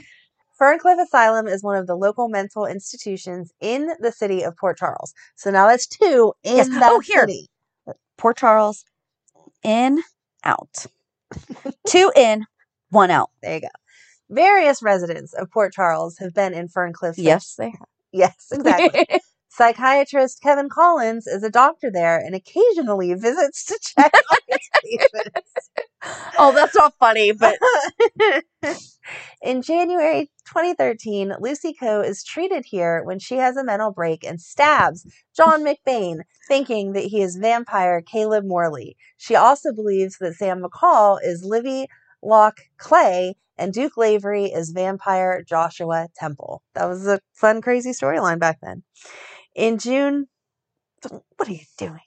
Ferncliff 0.59 1.01
Asylum 1.01 1.47
is 1.47 1.63
one 1.63 1.77
of 1.77 1.85
the 1.87 1.95
local 1.95 2.27
mental 2.29 2.65
institutions 2.65 3.51
in 3.61 3.89
the 3.99 4.11
city 4.11 4.41
of 4.43 4.55
Port 4.57 4.77
Charles. 4.77 5.13
So 5.35 5.51
now 5.51 5.67
that's 5.67 5.85
two 5.87 6.33
in 6.43 6.57
Yes. 6.57 6.69
that 6.69 6.91
Oh, 6.91 6.99
here. 6.99 7.21
city. 7.21 7.47
Port 8.17 8.37
Charles, 8.37 8.83
in, 9.63 10.01
out. 10.45 10.85
Two 11.87 12.11
in, 12.15 12.45
one 12.95 13.11
out. 13.11 13.29
There 13.43 13.55
you 13.55 13.61
go. 13.61 13.67
Various 14.29 14.81
residents 14.81 15.33
of 15.33 15.51
Port 15.51 15.71
Charles 15.73 16.17
have 16.19 16.33
been 16.33 16.53
in 16.53 16.67
Ferncliff. 16.67 17.15
since- 17.15 17.19
Yes, 17.19 17.55
they 17.57 17.69
have. 17.69 17.87
Yes, 18.11 18.47
exactly. 18.51 19.05
Psychiatrist 19.49 20.41
Kevin 20.41 20.67
Collins 20.67 21.27
is 21.27 21.43
a 21.43 21.49
doctor 21.49 21.89
there 21.91 22.17
and 22.17 22.35
occasionally 22.35 23.13
visits 23.13 23.63
to 23.65 23.79
check 23.97 24.11
on 24.31 24.37
his 24.49 24.69
patients. 24.83 25.51
oh, 26.39 26.51
that's 26.53 26.75
not 26.75 26.93
funny, 26.99 27.31
but 27.31 27.57
In 29.41 29.61
January 29.61 30.31
2013, 30.47 31.35
Lucy 31.39 31.73
Coe 31.73 32.01
is 32.01 32.23
treated 32.23 32.65
here 32.65 33.03
when 33.03 33.19
she 33.19 33.35
has 33.37 33.55
a 33.55 33.63
mental 33.63 33.91
break 33.91 34.23
and 34.25 34.41
stabs 34.41 35.05
John 35.35 35.63
McBain, 35.63 36.21
thinking 36.47 36.93
that 36.93 37.05
he 37.05 37.21
is 37.21 37.35
vampire 37.35 38.01
Caleb 38.01 38.45
Morley. 38.45 38.97
She 39.17 39.35
also 39.35 39.71
believes 39.73 40.17
that 40.19 40.33
Sam 40.33 40.63
McCall 40.63 41.19
is 41.23 41.45
Livvie 41.45 41.85
Locke 42.25 42.61
Clay 42.77 43.35
and 43.57 43.71
Duke 43.71 43.97
Lavery 43.97 44.45
is 44.45 44.71
vampire 44.71 45.43
Joshua 45.47 46.07
Temple. 46.15 46.61
That 46.73 46.85
was 46.85 47.07
a 47.07 47.19
fun, 47.33 47.61
crazy 47.61 47.91
storyline 47.91 48.39
back 48.39 48.57
then. 48.61 48.83
In 49.55 49.77
June, 49.77 50.27
what 51.01 51.47
are 51.47 51.53
you 51.53 51.59
doing? 51.77 51.99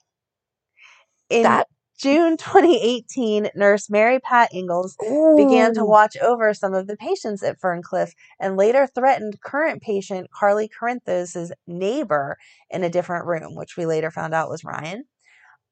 In 1.29 1.43
that 1.43 1.67
June 1.99 2.37
2018, 2.37 3.49
nurse 3.55 3.89
Mary 3.89 4.19
Pat 4.19 4.53
Ingalls 4.53 4.95
began 5.35 5.73
to 5.73 5.83
watch 5.83 6.15
over 6.21 6.53
some 6.53 6.73
of 6.73 6.87
the 6.87 6.95
patients 6.95 7.43
at 7.43 7.59
Ferncliff 7.59 8.11
and 8.39 8.55
later 8.55 8.87
threatened 8.87 9.41
current 9.41 9.81
patient 9.81 10.27
Carly 10.31 10.69
Corinthos' 10.69 11.51
neighbor 11.67 12.37
in 12.69 12.83
a 12.83 12.89
different 12.89 13.25
room, 13.25 13.55
which 13.55 13.75
we 13.75 13.85
later 13.85 14.11
found 14.11 14.33
out 14.33 14.49
was 14.49 14.63
Ryan. 14.63 15.05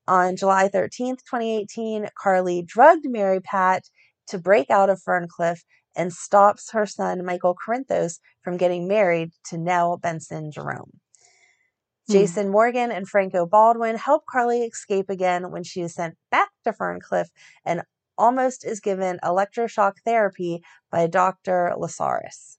On 0.08 0.36
July 0.36 0.70
13th, 0.70 1.24
2018, 1.30 2.08
Carly 2.22 2.62
drugged 2.62 3.06
Mary 3.10 3.42
Pat 3.42 3.84
to 4.28 4.38
break 4.38 4.70
out 4.70 4.90
of 4.90 5.02
Ferncliff 5.02 5.64
and 5.96 6.14
stops 6.14 6.72
her 6.72 6.86
son 6.86 7.26
Michael 7.26 7.56
Corinthos 7.56 8.20
from 8.44 8.58
getting 8.58 8.88
married 8.88 9.32
to 9.46 9.58
Nelle 9.58 9.98
Benson 9.98 10.52
Jerome. 10.52 10.92
Hmm. 12.08 12.14
Jason 12.14 12.50
Morgan 12.50 12.92
and 12.92 13.08
Franco 13.08 13.46
Baldwin 13.46 13.98
help 13.98 14.24
Carly 14.30 14.62
escape 14.62 15.10
again 15.10 15.52
when 15.52 15.64
she 15.64 15.82
is 15.82 15.96
sent 15.96 16.16
back 16.32 16.50
to 16.64 16.72
Ferncliff 16.72 17.28
and 17.66 17.82
almost 18.18 18.66
is 18.66 18.80
given 18.80 19.20
electroshock 19.24 19.94
therapy 20.06 20.62
by 20.92 21.08
Dr. 21.08 21.74
Lasaris. 21.78 22.58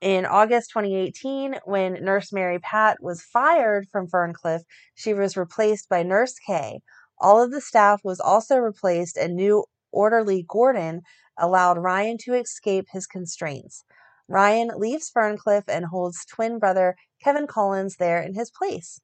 In 0.00 0.24
August 0.24 0.70
2018, 0.70 1.56
when 1.64 1.92
Nurse 2.02 2.32
Mary 2.32 2.58
Pat 2.58 3.02
was 3.02 3.22
fired 3.22 3.86
from 3.92 4.06
Ferncliff, 4.06 4.62
she 4.94 5.12
was 5.12 5.36
replaced 5.36 5.90
by 5.90 6.02
Nurse 6.02 6.38
Kay. 6.46 6.80
All 7.18 7.42
of 7.42 7.50
the 7.50 7.60
staff 7.60 8.00
was 8.02 8.18
also 8.18 8.56
replaced, 8.56 9.18
and 9.18 9.36
new 9.36 9.64
orderly 9.92 10.44
Gordon 10.48 11.02
allowed 11.38 11.78
Ryan 11.78 12.16
to 12.24 12.34
escape 12.34 12.86
his 12.92 13.06
constraints. 13.06 13.84
Ryan 14.28 14.70
leaves 14.76 15.10
Ferncliff 15.10 15.64
and 15.66 15.86
holds 15.86 16.24
twin 16.24 16.58
brother 16.58 16.96
Kevin 17.22 17.46
Collins 17.46 17.96
there 17.96 18.22
in 18.22 18.34
his 18.34 18.50
place. 18.50 19.00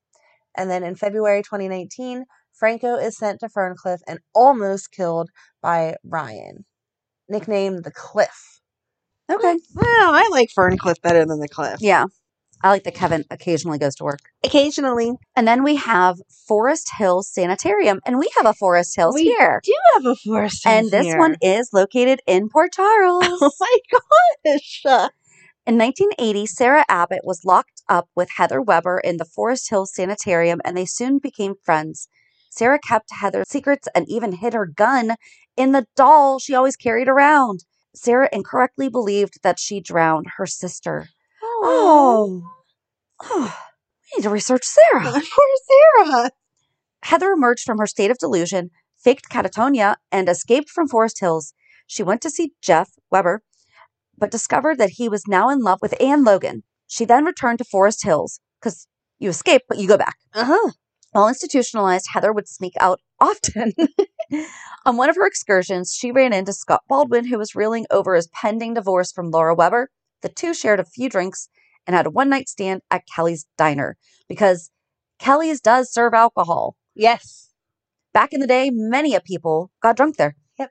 And 0.57 0.71
then 0.71 0.83
in 0.83 0.95
February 0.95 1.43
2019, 1.43 2.25
Franco 2.53 2.95
is 2.95 3.17
sent 3.17 3.41
to 3.41 3.49
Ferncliff 3.49 4.01
and 4.07 4.21
almost 4.35 4.93
killed 4.93 5.31
by 5.61 5.97
Ryan, 6.05 6.65
nicknamed 7.29 7.85
the 7.85 7.91
Cliff. 7.91 8.61
Okay. 9.31 9.59
Well, 9.75 10.15
I 10.15 10.29
like 10.31 10.51
Ferncliff 10.57 11.03
better 11.03 11.27
than 11.27 11.41
the 11.41 11.49
Cliff. 11.49 11.79
Yeah. 11.81 12.07
I 12.63 12.71
like 12.71 12.85
that 12.85 12.95
Kevin 12.95 13.25
occasionally 13.31 13.79
goes 13.79 13.95
to 13.97 14.05
work. 14.05 14.21
Occasionally, 14.43 15.13
And 15.37 15.47
then 15.47 15.63
we 15.63 15.77
have 15.77 16.19
Forest 16.49 16.91
Hills 16.97 17.29
Sanitarium, 17.29 18.01
and 18.07 18.19
we 18.19 18.31
have 18.37 18.47
a 18.47 18.55
Forest 18.55 18.97
Hills 18.97 19.17
here. 19.17 19.25
We 19.25 19.37
here. 19.39 19.61
do 19.63 19.75
have 19.95 20.07
a 20.07 20.17
forest. 20.17 20.67
Hills 20.67 20.75
And 20.75 20.91
this 20.91 21.15
one 21.17 21.37
is 21.43 21.71
located 21.73 22.21
in 22.27 22.49
Port 22.49 22.73
Charles. 22.73 23.25
Oh 23.43 23.51
my 23.61 23.79
gosh! 24.45 24.83
In 25.67 25.79
1980, 25.79 26.47
Sarah 26.47 26.85
Abbott 26.89 27.23
was 27.25 27.45
locked 27.45 27.83
up 27.89 28.09
with 28.15 28.31
Heather 28.37 28.63
Weber 28.63 28.99
in 28.99 29.17
the 29.17 29.25
Forest 29.25 29.69
Hills 29.69 29.93
Sanitarium, 29.95 30.61
and 30.65 30.77
they 30.77 30.87
soon 30.87 31.19
became 31.19 31.55
friends. 31.63 32.09
Sarah 32.51 32.79
kept 32.79 33.11
Heather's 33.13 33.49
secrets 33.49 33.89
and 33.95 34.09
even 34.09 34.33
hid 34.33 34.55
her 34.55 34.67
gun 34.67 35.17
in 35.57 35.73
the 35.73 35.87
doll 35.97 36.39
she 36.39 36.55
always 36.55 36.77
carried 36.77 37.09
around. 37.09 37.65
Sarah 37.95 38.29
incorrectly 38.33 38.89
believed 38.89 39.43
that 39.43 39.59
she 39.59 39.81
drowned 39.81 40.27
her 40.37 40.47
sister. 40.47 41.09
Oh, 41.63 42.43
we 43.31 44.19
need 44.19 44.23
to 44.23 44.31
research 44.31 44.65
Sarah. 44.65 45.03
poor 45.13 46.03
Sarah. 46.05 46.31
Heather 47.03 47.33
emerged 47.33 47.65
from 47.65 47.79
her 47.79 47.87
state 47.87 48.11
of 48.11 48.19
delusion, 48.19 48.71
faked 48.97 49.29
catatonia, 49.31 49.97
and 50.11 50.29
escaped 50.29 50.71
from 50.71 50.89
Forest 50.89 51.21
Hills. 51.21 51.55
She 51.87 52.03
went 52.03 52.21
to 52.23 52.31
see 52.31 52.53
Jeff 52.61 52.91
Weber, 53.11 53.43
but 54.19 54.31
discovered 54.31 54.79
that 54.79 54.91
he 54.91 55.09
was 55.09 55.27
now 55.29 55.51
in 55.51 55.61
love 55.61 55.79
with 55.81 56.01
Anne 56.01 56.25
Logan. 56.25 56.63
She 56.87 57.05
then 57.05 57.25
returned 57.25 57.59
to 57.59 57.65
Forest 57.65 58.05
Hills 58.05 58.41
because 58.61 58.87
you 59.19 59.29
escape, 59.31 59.63
but 59.69 59.79
you 59.79 59.89
go 59.89 59.97
back. 59.97 60.17
Uh 60.35 60.45
huh. 60.45 60.73
While 61.13 61.29
institutionalized, 61.29 62.09
Heather 62.13 62.33
would 62.33 62.49
sneak 62.49 62.75
out 62.79 63.01
often. 63.21 63.73
On 64.85 64.97
one 64.97 65.09
of 65.09 65.17
her 65.17 65.27
excursions, 65.27 65.95
she 65.95 66.13
ran 66.13 66.33
into 66.33 66.53
Scott 66.53 66.83
Baldwin, 66.89 67.27
who 67.27 67.39
was 67.39 67.55
reeling 67.55 67.87
over 67.91 68.15
his 68.15 68.29
pending 68.29 68.75
divorce 68.75 69.13
from 69.13 69.31
Laura 69.31 69.55
Weber. 69.55 69.91
The 70.23 70.29
two 70.29 70.55
shared 70.55 70.81
a 70.81 70.85
few 70.85 71.09
drinks 71.09 71.49
and 71.87 71.95
had 71.95 72.07
a 72.07 72.11
one 72.11 72.29
night 72.29 72.49
stand 72.49 72.83
at 72.91 73.05
Kelly's 73.15 73.47
diner 73.57 73.97
because 74.29 74.71
Kelly's 75.19 75.61
does 75.61 75.93
serve 75.93 76.15
alcohol. 76.15 76.77
Yes. 76.95 77.51
Back 78.13 78.33
in 78.33 78.41
the 78.41 78.47
day, 78.47 78.71
many 78.73 79.15
a 79.15 79.21
people 79.21 79.71
got 79.83 79.97
drunk 79.97 80.17
there. 80.17 80.37
Yep. 80.59 80.71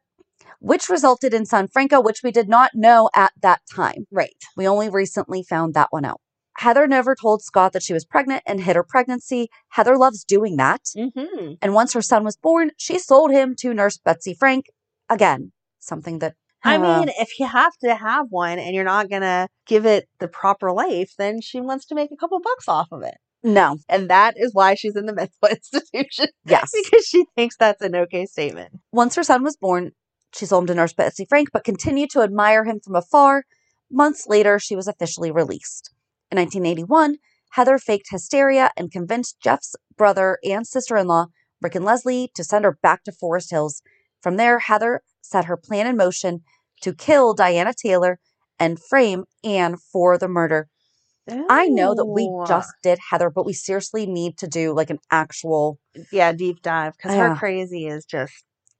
Which 0.59 0.89
resulted 0.89 1.33
in 1.33 1.45
San 1.45 1.67
Franco, 1.67 2.01
which 2.01 2.21
we 2.23 2.31
did 2.31 2.49
not 2.49 2.71
know 2.73 3.09
at 3.15 3.33
that 3.41 3.61
time. 3.73 4.07
Right. 4.11 4.35
We 4.57 4.67
only 4.67 4.89
recently 4.89 5.43
found 5.43 5.73
that 5.73 5.89
one 5.91 6.05
out. 6.05 6.21
Heather 6.57 6.87
never 6.87 7.15
told 7.15 7.43
Scott 7.43 7.73
that 7.73 7.83
she 7.83 7.93
was 7.93 8.05
pregnant 8.05 8.41
and 8.45 8.61
hid 8.61 8.77
her 8.77 8.83
pregnancy. 8.83 9.49
Heather 9.69 9.97
loves 9.97 10.23
doing 10.23 10.55
that. 10.55 10.81
Mm-hmm. 10.97 11.53
And 11.61 11.73
once 11.73 11.93
her 11.93 12.01
son 12.01 12.23
was 12.23 12.37
born, 12.37 12.71
she 12.77 12.97
sold 12.97 13.31
him 13.31 13.55
to 13.59 13.73
Nurse 13.73 13.97
Betsy 13.97 14.33
Frank. 14.33 14.67
Again, 15.09 15.51
something 15.79 16.19
that 16.19 16.35
I 16.65 16.75
uh, 16.77 16.99
mean, 16.99 17.09
if 17.19 17.39
you 17.39 17.47
have 17.47 17.73
to 17.83 17.95
have 17.95 18.27
one 18.29 18.59
and 18.59 18.75
you're 18.75 18.83
not 18.83 19.09
gonna 19.09 19.47
give 19.67 19.85
it 19.85 20.09
the 20.19 20.27
proper 20.27 20.71
life, 20.71 21.13
then 21.17 21.39
she 21.41 21.61
wants 21.61 21.85
to 21.87 21.95
make 21.95 22.11
a 22.11 22.17
couple 22.17 22.39
bucks 22.41 22.67
off 22.67 22.87
of 22.91 23.03
it. 23.03 23.15
no, 23.43 23.77
And 23.87 24.09
that 24.09 24.33
is 24.37 24.53
why 24.53 24.73
she's 24.75 24.95
in 24.95 25.05
the 25.05 25.13
mental 25.13 25.35
institution. 25.49 26.27
yes. 26.45 26.71
because 26.73 27.05
she 27.05 27.25
thinks 27.35 27.55
that's 27.57 27.81
an 27.81 27.95
okay 27.95 28.25
statement. 28.25 28.79
Once 28.91 29.15
her 29.15 29.23
son 29.23 29.43
was 29.43 29.55
born, 29.55 29.91
she 30.33 30.45
sold 30.45 30.63
him 30.63 30.67
to 30.67 30.75
Nurse 30.75 30.93
Betsy 30.93 31.25
Frank, 31.25 31.49
but 31.53 31.63
continued 31.63 32.09
to 32.11 32.21
admire 32.21 32.65
him 32.65 32.79
from 32.83 32.95
afar. 32.95 33.43
Months 33.91 34.25
later, 34.27 34.57
she 34.59 34.75
was 34.75 34.87
officially 34.87 35.31
released. 35.31 35.91
In 36.31 36.37
1981, 36.37 37.17
Heather 37.51 37.77
faked 37.77 38.07
hysteria 38.09 38.71
and 38.75 38.91
convinced 38.91 39.39
Jeff's 39.39 39.75
brother 39.95 40.39
and 40.43 40.67
sister 40.67 40.97
in 40.97 41.07
law, 41.07 41.27
Rick 41.61 41.75
and 41.75 41.85
Leslie, 41.85 42.31
to 42.35 42.43
send 42.43 42.65
her 42.65 42.77
back 42.81 43.03
to 43.03 43.11
Forest 43.13 43.51
Hills. 43.51 43.81
From 44.21 44.35
there, 44.35 44.59
Heather 44.59 45.01
set 45.21 45.45
her 45.45 45.55
plan 45.55 45.87
in 45.87 45.95
motion 45.95 46.41
to 46.85 46.93
kill 46.93 47.33
Diana 47.33 47.73
Taylor 47.73 48.19
and 48.59 48.79
frame 48.79 49.25
Anne 49.43 49.75
for 49.91 50.17
the 50.17 50.27
murder. 50.27 50.67
I 51.49 51.67
know 51.67 51.95
that 51.95 52.05
we 52.05 52.31
just 52.47 52.71
did 52.83 52.99
Heather, 53.09 53.31
but 53.31 53.47
we 53.47 53.53
seriously 53.53 54.05
need 54.05 54.37
to 54.37 54.47
do 54.47 54.73
like 54.75 54.91
an 54.91 54.99
actual. 55.09 55.79
yeah 56.11 56.31
deep 56.31 56.61
dive 56.61 56.93
because 56.95 57.15
Yeah. 57.15 57.29
her 57.29 57.35
crazy 57.35 57.87
is 57.87 58.05
just 58.05 58.33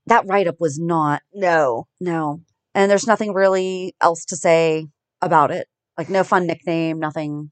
That 0.06 0.28
write 0.28 0.48
up 0.48 0.58
was 0.60 0.78
not 0.80 1.24
no. 1.34 1.88
No. 2.00 2.42
And 2.76 2.92
there's 2.92 3.08
nothing 3.08 3.34
really 3.34 3.96
else 4.00 4.24
to 4.26 4.36
say 4.36 4.86
about 5.22 5.50
it. 5.50 5.68
Like 5.98 6.10
no 6.10 6.24
fun 6.24 6.46
nickname, 6.46 7.00
nothing. 7.00 7.52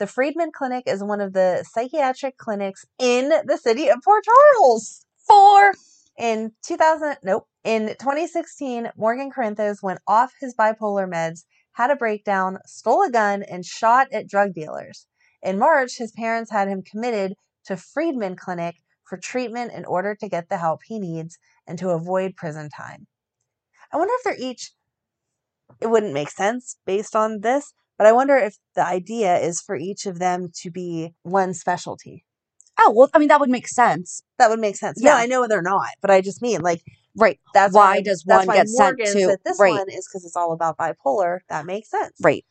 The 0.00 0.08
Friedman 0.08 0.50
Clinic 0.52 0.84
is 0.86 1.04
one 1.04 1.20
of 1.20 1.32
the 1.32 1.64
psychiatric 1.70 2.36
clinics 2.38 2.84
in 2.98 3.28
the 3.28 3.58
city 3.58 3.88
of 3.88 3.98
Port 4.04 4.24
Charles. 4.24 5.04
Four. 5.28 5.74
In 6.18 6.52
2000, 6.66 7.18
nope. 7.22 7.46
In 7.62 7.88
2016, 7.88 8.90
Morgan 8.96 9.30
Corinthos 9.30 9.82
went 9.82 10.00
off 10.06 10.32
his 10.40 10.54
bipolar 10.54 11.08
meds, 11.08 11.44
had 11.72 11.90
a 11.90 11.96
breakdown, 11.96 12.58
stole 12.66 13.02
a 13.02 13.10
gun, 13.10 13.42
and 13.42 13.64
shot 13.64 14.08
at 14.12 14.28
drug 14.28 14.54
dealers. 14.54 15.06
In 15.42 15.58
March, 15.58 15.98
his 15.98 16.12
parents 16.12 16.50
had 16.50 16.68
him 16.68 16.82
committed 16.82 17.34
to 17.66 17.76
Friedman 17.76 18.36
Clinic 18.36 18.76
for 19.04 19.18
treatment 19.18 19.72
in 19.72 19.84
order 19.84 20.14
to 20.14 20.28
get 20.28 20.48
the 20.48 20.56
help 20.56 20.80
he 20.84 20.98
needs 20.98 21.38
and 21.66 21.78
to 21.78 21.90
avoid 21.90 22.36
prison 22.36 22.70
time. 22.70 23.06
I 23.92 23.96
wonder 23.96 24.14
if 24.14 24.24
they're 24.24 24.36
each 24.50 24.72
it 25.80 25.86
wouldn't 25.88 26.12
make 26.12 26.30
sense 26.30 26.76
based 26.84 27.14
on 27.14 27.40
this, 27.40 27.72
but 27.96 28.06
I 28.06 28.12
wonder 28.12 28.36
if 28.36 28.56
the 28.74 28.84
idea 28.84 29.38
is 29.38 29.60
for 29.60 29.76
each 29.76 30.06
of 30.06 30.18
them 30.18 30.50
to 30.62 30.70
be 30.70 31.14
one 31.22 31.54
specialty. 31.54 32.24
Oh, 32.78 32.92
well, 32.94 33.10
I 33.14 33.18
mean, 33.18 33.28
that 33.28 33.40
would 33.40 33.50
make 33.50 33.68
sense. 33.68 34.22
That 34.38 34.50
would 34.50 34.58
make 34.58 34.76
sense. 34.76 34.98
Yeah, 35.00 35.10
Yeah. 35.10 35.22
I 35.22 35.26
know 35.26 35.46
they're 35.46 35.62
not, 35.62 35.90
but 36.00 36.10
I 36.10 36.20
just 36.20 36.42
mean 36.42 36.60
like 36.62 36.82
Right. 37.16 37.40
that's 37.54 37.74
Why 37.74 37.96
why, 37.96 38.02
does 38.02 38.22
that's 38.26 38.46
one 38.46 38.46
why 38.46 38.54
get 38.56 38.68
sent 38.68 38.98
to- 38.98 39.20
said 39.20 39.38
this 39.44 39.58
right. 39.58 39.72
one 39.72 39.88
is 39.90 40.06
because 40.08 40.24
it's 40.24 40.36
all 40.36 40.52
about 40.52 40.78
bipolar. 40.78 41.40
That 41.48 41.66
makes 41.66 41.90
sense. 41.90 42.14
Right. 42.22 42.44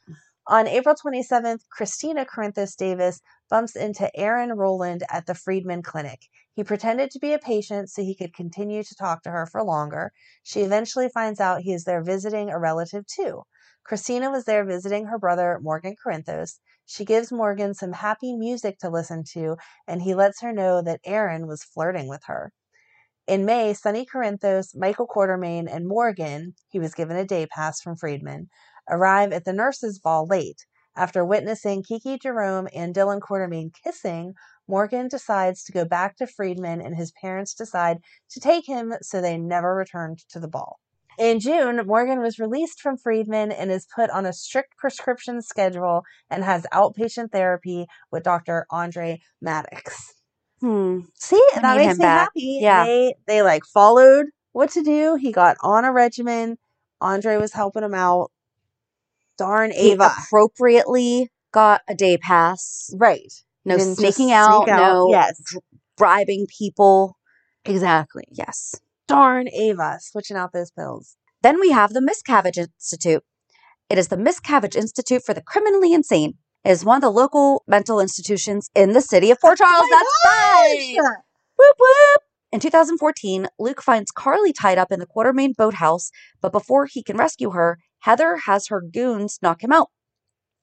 On 0.47 0.67
April 0.67 0.95
27th, 0.95 1.59
Kristina 1.77 2.25
Corinthos 2.25 2.75
Davis 2.75 3.21
bumps 3.51 3.75
into 3.75 4.09
Aaron 4.19 4.51
Roland 4.53 5.03
at 5.11 5.27
the 5.27 5.35
Friedman 5.35 5.83
Clinic. 5.83 6.21
He 6.53 6.63
pretended 6.63 7.11
to 7.11 7.19
be 7.19 7.33
a 7.33 7.39
patient 7.39 7.89
so 7.91 8.01
he 8.01 8.15
could 8.15 8.33
continue 8.33 8.83
to 8.83 8.95
talk 8.95 9.21
to 9.23 9.29
her 9.29 9.45
for 9.45 9.63
longer. 9.63 10.11
She 10.41 10.61
eventually 10.61 11.07
finds 11.09 11.39
out 11.39 11.61
he 11.61 11.71
is 11.73 11.83
there 11.83 12.01
visiting 12.03 12.49
a 12.49 12.57
relative 12.59 13.05
too. 13.05 13.43
Kristina 13.87 14.31
was 14.31 14.45
there 14.45 14.65
visiting 14.65 15.05
her 15.05 15.19
brother, 15.19 15.59
Morgan 15.61 15.95
Corinthos. 16.03 16.57
She 16.85 17.05
gives 17.05 17.31
Morgan 17.31 17.75
some 17.75 17.91
happy 17.93 18.35
music 18.35 18.79
to 18.79 18.89
listen 18.89 19.23
to, 19.33 19.55
and 19.87 20.01
he 20.01 20.15
lets 20.15 20.41
her 20.41 20.51
know 20.51 20.81
that 20.81 20.99
Aaron 21.05 21.45
was 21.45 21.63
flirting 21.63 22.07
with 22.07 22.23
her. 22.25 22.51
In 23.29 23.45
May, 23.45 23.75
Sonny 23.75 24.07
Corinthos, 24.07 24.75
Michael 24.75 25.05
Quartermaine, 25.05 25.67
and 25.67 25.87
Morgan, 25.87 26.55
he 26.67 26.79
was 26.79 26.95
given 26.95 27.15
a 27.15 27.23
day 27.23 27.45
pass 27.45 27.79
from 27.79 27.95
Friedman, 27.95 28.49
arrive 28.89 29.31
at 29.31 29.45
the 29.45 29.53
nurses' 29.53 29.99
ball 29.99 30.25
late. 30.25 30.65
After 30.95 31.23
witnessing 31.23 31.83
Kiki 31.83 32.17
Jerome 32.17 32.67
and 32.73 32.91
Dylan 32.91 33.21
Quartermaine 33.21 33.71
kissing, 33.83 34.33
Morgan 34.67 35.09
decides 35.09 35.63
to 35.65 35.71
go 35.71 35.85
back 35.85 36.17
to 36.17 36.25
Friedman, 36.25 36.81
and 36.81 36.95
his 36.95 37.11
parents 37.21 37.53
decide 37.53 37.99
to 38.31 38.39
take 38.39 38.65
him 38.65 38.95
so 39.03 39.21
they 39.21 39.37
never 39.37 39.75
returned 39.75 40.17
to 40.29 40.39
the 40.39 40.47
ball. 40.47 40.79
In 41.19 41.39
June, 41.39 41.85
Morgan 41.85 42.21
was 42.21 42.39
released 42.39 42.81
from 42.81 42.97
Friedman 42.97 43.51
and 43.51 43.69
is 43.69 43.85
put 43.93 44.09
on 44.09 44.25
a 44.25 44.33
strict 44.33 44.75
prescription 44.75 45.43
schedule 45.43 46.01
and 46.31 46.43
has 46.43 46.65
outpatient 46.73 47.31
therapy 47.31 47.85
with 48.11 48.23
Dr. 48.23 48.65
Andre 48.71 49.21
Maddox. 49.39 50.18
Hmm. 50.61 51.01
See, 51.15 51.41
I 51.55 51.59
that 51.61 51.77
makes 51.77 51.97
me 51.97 52.03
back. 52.03 52.19
happy. 52.27 52.59
Yeah. 52.61 52.85
They 52.85 53.15
they 53.27 53.41
like 53.41 53.63
followed 53.65 54.27
what 54.51 54.71
to 54.71 54.83
do. 54.83 55.15
He 55.15 55.31
got 55.31 55.57
on 55.61 55.85
a 55.85 55.91
regimen. 55.91 56.57
Andre 57.01 57.37
was 57.37 57.53
helping 57.53 57.83
him 57.83 57.93
out. 57.93 58.31
Darn 59.37 59.71
He 59.71 59.91
Ava. 59.93 60.11
appropriately 60.17 61.31
got 61.51 61.81
a 61.87 61.95
day 61.95 62.17
pass. 62.17 62.93
right. 62.97 63.31
No 63.65 63.77
sneaking 63.77 64.27
sneak 64.27 64.31
out, 64.31 64.67
no 64.67 65.07
Yes. 65.11 65.41
bribing 65.97 66.47
people. 66.57 67.17
Exactly. 67.65 68.23
Yes. 68.31 68.75
Darn 69.07 69.47
Ava. 69.49 69.97
Switching 70.01 70.37
out 70.37 70.53
those 70.53 70.71
pills. 70.71 71.17
Then 71.41 71.59
we 71.59 71.71
have 71.71 71.93
the 71.93 71.99
Miscavige 72.01 72.57
Institute. 72.57 73.23
It 73.89 73.97
is 73.97 74.07
the 74.07 74.15
Miscavige 74.17 74.75
Institute 74.75 75.23
for 75.23 75.33
the 75.33 75.41
Criminally 75.41 75.93
Insane. 75.93 76.35
Is 76.65 76.83
one 76.83 76.97
of 76.97 77.01
the 77.01 77.11
local 77.11 77.63
mental 77.67 77.99
institutions 77.99 78.69
in 78.75 78.91
the 78.91 79.01
city 79.01 79.31
of 79.31 79.39
Port 79.39 79.57
Charles. 79.57 79.85
Oh 79.85 79.89
That's 79.89 80.25
right. 80.25 80.97
Whoop 81.57 81.75
whoop. 81.79 82.21
In 82.51 82.59
2014, 82.59 83.47
Luke 83.59 83.81
finds 83.81 84.11
Carly 84.11 84.51
tied 84.51 84.77
up 84.77 84.91
in 84.91 84.99
the 84.99 85.05
Quartermaine 85.05 85.53
boathouse, 85.55 86.11
but 86.41 86.51
before 86.51 86.85
he 86.85 87.03
can 87.03 87.15
rescue 87.15 87.51
her, 87.51 87.77
Heather 87.99 88.37
has 88.45 88.67
her 88.67 88.81
goons 88.81 89.39
knock 89.41 89.63
him 89.63 89.71
out. 89.71 89.89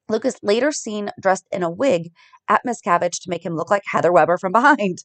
Luke 0.09 0.25
is 0.25 0.39
later 0.43 0.73
seen 0.73 1.11
dressed 1.21 1.47
in 1.51 1.63
a 1.63 1.71
wig 1.71 2.11
at 2.49 2.65
Miscavige 2.65 3.21
to 3.23 3.31
make 3.31 3.45
him 3.45 3.57
look 3.57 3.71
like 3.71 3.83
Heather 3.87 4.13
Weber 4.13 4.39
from 4.39 4.53
behind. 4.53 4.99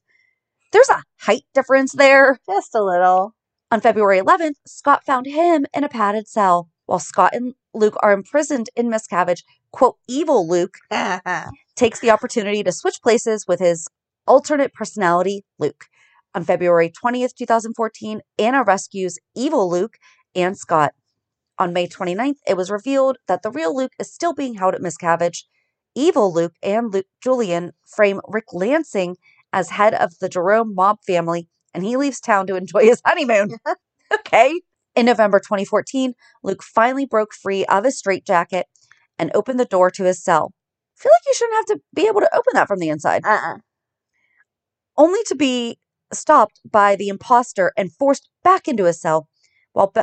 There's 0.72 0.90
a 0.90 1.04
height 1.22 1.44
difference 1.54 1.94
there. 1.94 2.40
Just 2.50 2.76
a 2.76 2.84
little. 2.84 3.36
On 3.72 3.80
February 3.80 4.20
11th, 4.20 4.56
Scott 4.66 5.04
found 5.06 5.26
him 5.26 5.66
in 5.74 5.84
a 5.84 5.90
padded 5.90 6.28
cell. 6.28 6.70
While 6.86 7.00
Scott 7.00 7.34
and 7.34 7.54
Luke 7.74 7.96
are 8.02 8.12
imprisoned 8.12 8.70
in 8.76 8.90
Miscavige, 8.90 9.44
quote, 9.72 9.98
evil 10.08 10.48
Luke 10.48 10.78
takes 11.76 12.00
the 12.00 12.12
opportunity 12.12 12.64
to 12.64 12.72
switch 12.72 13.02
places 13.02 13.46
with 13.48 13.60
his 13.60 13.88
alternate 14.28 14.74
personality, 14.74 15.44
Luke. 15.60 15.86
On 16.34 16.44
February 16.44 16.90
20th, 16.90 17.36
2014, 17.36 18.22
Anna 18.40 18.64
rescues 18.64 19.20
evil 19.36 19.70
Luke 19.70 19.98
and 20.34 20.58
Scott. 20.58 20.94
On 21.60 21.74
May 21.74 21.88
29th, 21.88 22.38
it 22.48 22.56
was 22.56 22.72
revealed 22.72 23.18
that 23.28 23.44
the 23.44 23.52
real 23.52 23.76
Luke 23.76 23.92
is 24.00 24.14
still 24.14 24.34
being 24.34 24.56
held 24.56 24.74
at 24.74 24.82
Miscavige. 24.82 25.44
Evil 25.94 26.34
Luke 26.34 26.54
and 26.64 26.94
Luke 26.94 27.08
Julian 27.22 27.74
frame 27.86 28.22
Rick 28.28 28.46
Lansing 28.54 29.18
as 29.52 29.72
head 29.72 29.94
of 29.94 30.18
the 30.20 30.30
Jerome 30.30 30.74
mob 30.74 31.00
family, 31.06 31.50
and 31.74 31.84
he 31.84 31.98
leaves 31.98 32.22
town 32.22 32.48
to 32.48 32.56
enjoy 32.56 32.86
his 32.86 33.02
honeymoon. 33.06 33.58
okay. 34.14 34.62
In 34.96 35.06
November 35.06 35.40
2014, 35.40 36.14
Luke 36.44 36.64
finally 36.64 37.06
broke 37.06 37.34
free 37.34 37.66
of 37.66 37.84
his 37.84 37.98
straitjacket 37.98 38.68
and 39.22 39.32
opened 39.34 39.60
the 39.60 39.66
door 39.66 39.90
to 39.92 40.04
his 40.04 40.22
cell. 40.22 40.52
I 40.98 41.04
feel 41.04 41.12
like 41.14 41.26
you 41.28 41.34
shouldn't 41.36 41.56
have 41.58 41.78
to 41.78 41.84
be 41.96 42.08
able 42.08 42.22
to 42.22 42.36
open 42.36 42.54
that 42.56 42.68
from 42.68 42.80
the 42.80 42.90
inside, 42.90 43.24
Uh-uh. 43.24 43.60
only 44.98 45.24
to 45.28 45.36
be 45.36 45.78
stopped 46.12 46.60
by 46.70 46.96
the 46.96 47.08
imposter 47.08 47.72
and 47.78 47.94
forced 47.94 48.28
back 48.44 48.68
into 48.68 48.86
his 48.86 49.00
cell. 49.00 49.30
While, 49.74 49.92
be- 49.94 50.02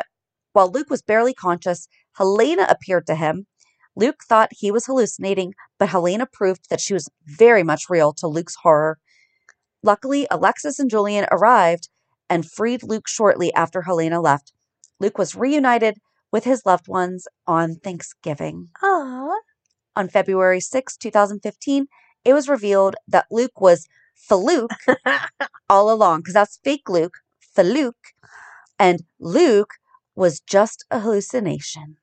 while 0.55 0.71
Luke 0.71 0.89
was 0.89 1.03
barely 1.03 1.35
conscious, 1.35 1.89
Helena 2.17 2.67
appeared 2.71 3.07
to 3.09 3.15
him. 3.15 3.47
Luke 3.95 4.21
thought 4.27 4.51
he 4.53 4.71
was 4.71 4.87
hallucinating, 4.87 5.55
but 5.79 5.89
Helena 5.89 6.27
proved 6.33 6.71
that 6.71 6.81
she 6.81 6.95
was 6.95 7.09
very 7.27 7.63
much 7.63 7.91
real 7.91 8.13
to 8.15 8.29
Luke's 8.29 8.57
horror. 8.63 8.99
Luckily, 9.83 10.27
Alexis 10.31 10.79
and 10.79 10.89
Julian 10.89 11.27
arrived 11.31 11.89
and 12.31 12.49
freed 12.49 12.83
Luke 12.83 13.09
shortly 13.09 13.53
after 13.55 13.83
Helena 13.83 14.21
left. 14.21 14.53
Luke 15.01 15.19
was 15.19 15.35
reunited 15.35 15.99
with 16.33 16.45
his 16.45 16.65
loved 16.67 16.89
ones 16.89 17.27
on 17.47 17.77
Thanksgiving. 17.77 18.69
Aw. 18.83 19.39
On 19.97 20.09
February 20.09 20.61
6, 20.61 20.97
2015, 20.97 21.87
it 22.25 22.35
was 22.35 22.49
revealed 22.49 22.97
that 23.07 23.27
Luke 23.31 23.61
was 23.61 23.89
Faluke 24.31 24.69
all 25.71 25.91
along, 25.93 26.21
because 26.21 26.35
that's 26.35 26.61
fake 26.63 26.89
Luke, 26.89 27.19
Faluke, 27.57 28.15
and 28.79 29.03
Luke 29.19 29.75
was 30.15 30.41
just 30.41 30.85
a 30.91 31.01
hallucination. 31.01 31.97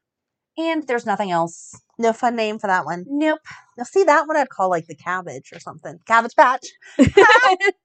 And 0.58 0.88
there's 0.88 1.06
nothing 1.06 1.32
else. 1.32 1.82
No 1.98 2.14
fun 2.14 2.36
name 2.36 2.60
for 2.60 2.68
that 2.68 2.86
one. 2.86 3.06
Nope. 3.08 3.40
Now, 3.78 3.84
see 3.84 4.04
that 4.04 4.26
one 4.28 4.38
I'd 4.38 4.50
call 4.50 4.70
like 4.70 4.88
the 4.88 4.96
cabbage 4.96 5.52
or 5.54 5.60
something. 5.60 6.00
Cabbage 6.06 6.36
patch. 6.36 6.66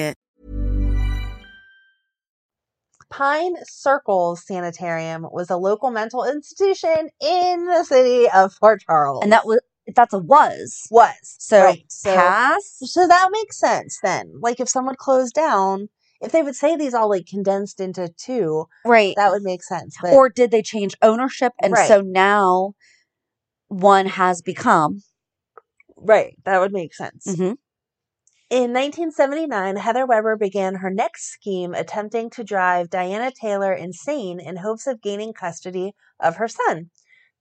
Pine 3.11 3.55
Circles 3.67 4.45
Sanitarium 4.45 5.27
was 5.31 5.49
a 5.49 5.57
local 5.57 5.91
mental 5.91 6.23
institution 6.23 7.09
in 7.21 7.65
the 7.65 7.83
city 7.83 8.29
of 8.29 8.57
Port 8.59 8.81
Charles. 8.87 9.21
And 9.23 9.31
that 9.31 9.45
was 9.45 9.59
that's 9.95 10.13
a 10.13 10.19
was. 10.19 10.87
was. 10.89 11.13
So, 11.39 11.63
right. 11.63 11.83
So, 11.89 12.15
past. 12.15 12.87
so 12.87 13.07
that 13.07 13.29
makes 13.31 13.59
sense 13.59 13.99
then. 14.01 14.31
Like 14.41 14.59
if 14.59 14.69
someone 14.69 14.95
closed 14.95 15.33
down, 15.33 15.89
if 16.21 16.31
they 16.31 16.41
would 16.43 16.55
say 16.55 16.75
these 16.77 16.93
all 16.93 17.09
like 17.09 17.25
condensed 17.27 17.79
into 17.79 18.09
two, 18.17 18.65
Right. 18.85 19.13
that 19.17 19.31
would 19.31 19.41
make 19.43 19.63
sense. 19.63 19.97
But 20.01 20.13
or 20.13 20.29
did 20.29 20.51
they 20.51 20.61
change 20.61 20.95
ownership? 21.01 21.51
And 21.61 21.73
Right. 21.73 21.87
so 21.87 22.01
now 22.01 22.73
one 23.67 24.05
has 24.05 24.41
become. 24.41 25.01
right, 26.03 26.35
that 26.45 26.59
would 26.59 26.71
make 26.73 26.93
sense. 26.95 27.27
Mhm. 27.27 27.57
In 28.51 28.73
1979, 28.73 29.77
Heather 29.77 30.05
Weber 30.05 30.35
began 30.35 30.75
her 30.75 30.89
next 30.89 31.31
scheme 31.31 31.73
attempting 31.73 32.29
to 32.31 32.43
drive 32.43 32.89
Diana 32.89 33.31
Taylor 33.31 33.71
insane 33.71 34.41
in 34.41 34.57
hopes 34.57 34.87
of 34.87 35.01
gaining 35.01 35.31
custody 35.31 35.93
of 36.19 36.35
her 36.35 36.49
son. 36.49 36.89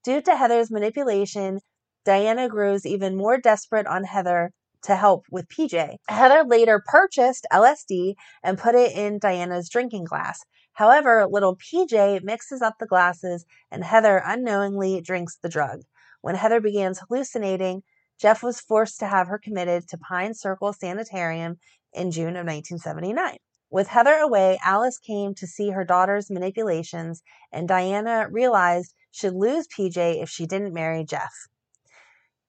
Due 0.05 0.23
to 0.23 0.37
Heather's 0.37 0.71
manipulation, 0.71 1.59
Diana 2.05 2.49
grows 2.49 2.87
even 2.87 3.17
more 3.17 3.39
desperate 3.39 3.89
on 3.89 4.05
Heather 4.05 4.53
to 4.85 4.95
help 4.95 5.25
with 5.33 5.49
PJ. 5.49 5.97
Heather 6.09 6.45
later 6.47 6.81
purchased 6.87 7.45
LSD 7.53 8.15
and 8.45 8.57
put 8.57 8.77
it 8.77 8.93
in 8.97 9.19
Diana's 9.19 9.69
drinking 9.69 10.05
glass. 10.05 10.39
However, 10.75 11.27
little 11.29 11.57
PJ 11.57 12.23
mixes 12.23 12.63
up 12.63 12.75
the 12.79 12.87
glasses 12.87 13.45
and 13.73 13.83
Heather 13.83 14.23
unknowingly 14.25 15.01
drinks 15.01 15.37
the 15.43 15.49
drug. 15.49 15.81
When 16.21 16.37
Heather 16.37 16.61
begins 16.61 17.01
hallucinating, 17.01 17.83
Jeff 18.21 18.43
was 18.43 18.61
forced 18.61 18.99
to 19.01 19.07
have 19.07 19.29
her 19.29 19.39
committed 19.39 19.89
to 19.89 19.97
Pine 19.97 20.35
Circle 20.35 20.75
Sanitarium 20.75 21.59
in 21.95 22.11
June 22.11 22.37
of 22.37 22.47
1979. 22.47 23.39
With 23.71 23.89
Heather 23.89 24.17
away, 24.17 24.59
Alice 24.63 24.99
came 24.99 25.35
to 25.37 25.47
see 25.47 25.71
her 25.71 25.85
daughter's 25.85 26.31
manipulations, 26.31 27.23
and 27.51 27.67
Diana 27.67 28.29
realized 28.31 28.95
she'd 29.11 29.31
lose 29.31 29.67
PJ 29.69 30.23
if 30.23 30.29
she 30.29 30.45
didn't 30.45 30.75
marry 30.75 31.05
Jeff. 31.05 31.33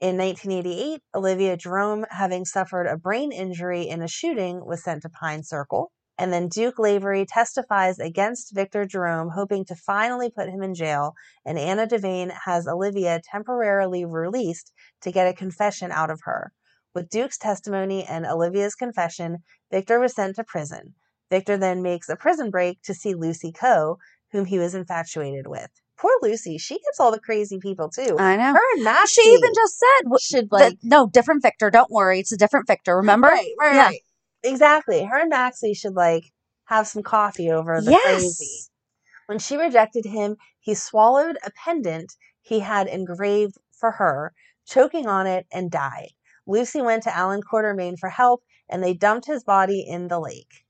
In 0.01 0.17
1988, 0.17 1.01
Olivia 1.15 1.55
Jerome, 1.55 2.05
having 2.10 2.43
suffered 2.43 2.88
a 2.88 2.97
brain 2.97 3.31
injury 3.31 3.88
in 3.88 4.01
a 4.01 4.07
shooting, 4.07 4.65
was 4.65 4.84
sent 4.84 5.03
to 5.03 5.10
Pine 5.10 5.43
Circle. 5.43 5.91
And 6.21 6.31
then 6.31 6.49
Duke 6.49 6.77
Lavery 6.77 7.25
testifies 7.25 7.97
against 7.97 8.53
Victor 8.53 8.86
Jerome, 8.86 9.29
hoping 9.29 9.65
to 9.65 9.75
finally 9.75 10.29
put 10.29 10.49
him 10.49 10.62
in 10.62 10.75
jail. 10.75 11.15
And 11.43 11.57
Anna 11.57 11.88
Devane 11.88 12.31
has 12.45 12.67
Olivia 12.67 13.19
temporarily 13.23 14.05
released 14.05 14.71
to 15.01 15.12
get 15.12 15.27
a 15.27 15.34
confession 15.34 15.91
out 15.91 16.12
of 16.12 16.21
her. 16.25 16.51
With 16.93 17.10
Duke's 17.10 17.39
testimony 17.39 18.03
and 18.03 18.27
Olivia's 18.27 18.75
confession, 18.75 19.38
Victor 19.71 19.99
was 19.99 20.13
sent 20.13 20.36
to 20.36 20.43
prison. 20.43 20.93
Victor 21.31 21.57
then 21.57 21.81
makes 21.81 22.07
a 22.07 22.15
prison 22.15 22.51
break 22.51 22.84
to 22.84 22.93
see 22.93 23.15
Lucy 23.15 23.51
Coe, 23.51 23.97
whom 24.31 24.45
he 24.45 24.60
was 24.60 24.75
infatuated 24.75 25.47
with. 25.47 25.71
Poor 25.97 26.12
Lucy, 26.21 26.60
she 26.60 26.75
gets 26.75 26.99
all 26.99 27.12
the 27.12 27.19
crazy 27.19 27.57
people 27.60 27.89
too. 27.89 28.15
I 28.19 28.36
know. 28.36 28.53
Her 28.53 28.62
and 28.75 28.84
Maxie 28.84 29.21
She 29.21 29.27
even 29.27 29.53
just 29.55 29.79
said, 29.79 30.19
should 30.21 30.49
that- 30.51 30.55
like 30.55 30.77
no, 30.84 31.07
different 31.07 31.41
Victor. 31.41 31.71
Don't 31.71 31.89
worry. 31.89 32.19
It's 32.19 32.31
a 32.31 32.38
different 32.38 32.67
Victor. 32.67 32.97
Remember? 32.97 33.27
Right, 33.27 33.53
right, 33.60 33.75
Yeah. 33.75 33.86
right. 33.88 34.01
Exactly. 34.43 35.04
Her 35.06 35.19
and 35.21 35.30
Maxie 35.30 35.73
should 35.73 35.95
like 35.95 36.25
have 36.65 36.88
some 36.88 37.04
coffee 37.04 37.51
over 37.51 37.82
the 37.82 37.91
Yes. 37.91 38.01
crazy. 38.01 38.63
When 39.27 39.39
she 39.39 39.58
rejected 39.58 40.06
him, 40.06 40.38
he 40.60 40.75
swallowed 40.75 41.38
a 41.45 41.51
pendant 41.51 42.13
he 42.41 42.60
had 42.60 42.88
engraved 42.88 43.58
for 43.71 43.91
her, 43.91 44.34
choking 44.65 45.08
on 45.08 45.27
it, 45.27 45.47
and 45.51 45.71
died. 45.71 46.10
Lucy 46.47 46.82
went 46.82 47.04
to 47.04 47.15
Alan 47.15 47.41
Quartermaine 47.41 47.97
for 47.97 48.10
help, 48.10 48.43
and 48.69 48.84
they 48.84 48.93
dumped 48.93 49.27
his 49.27 49.43
body 49.43 49.82
in 49.88 50.08
the 50.08 50.19
lake. 50.19 50.65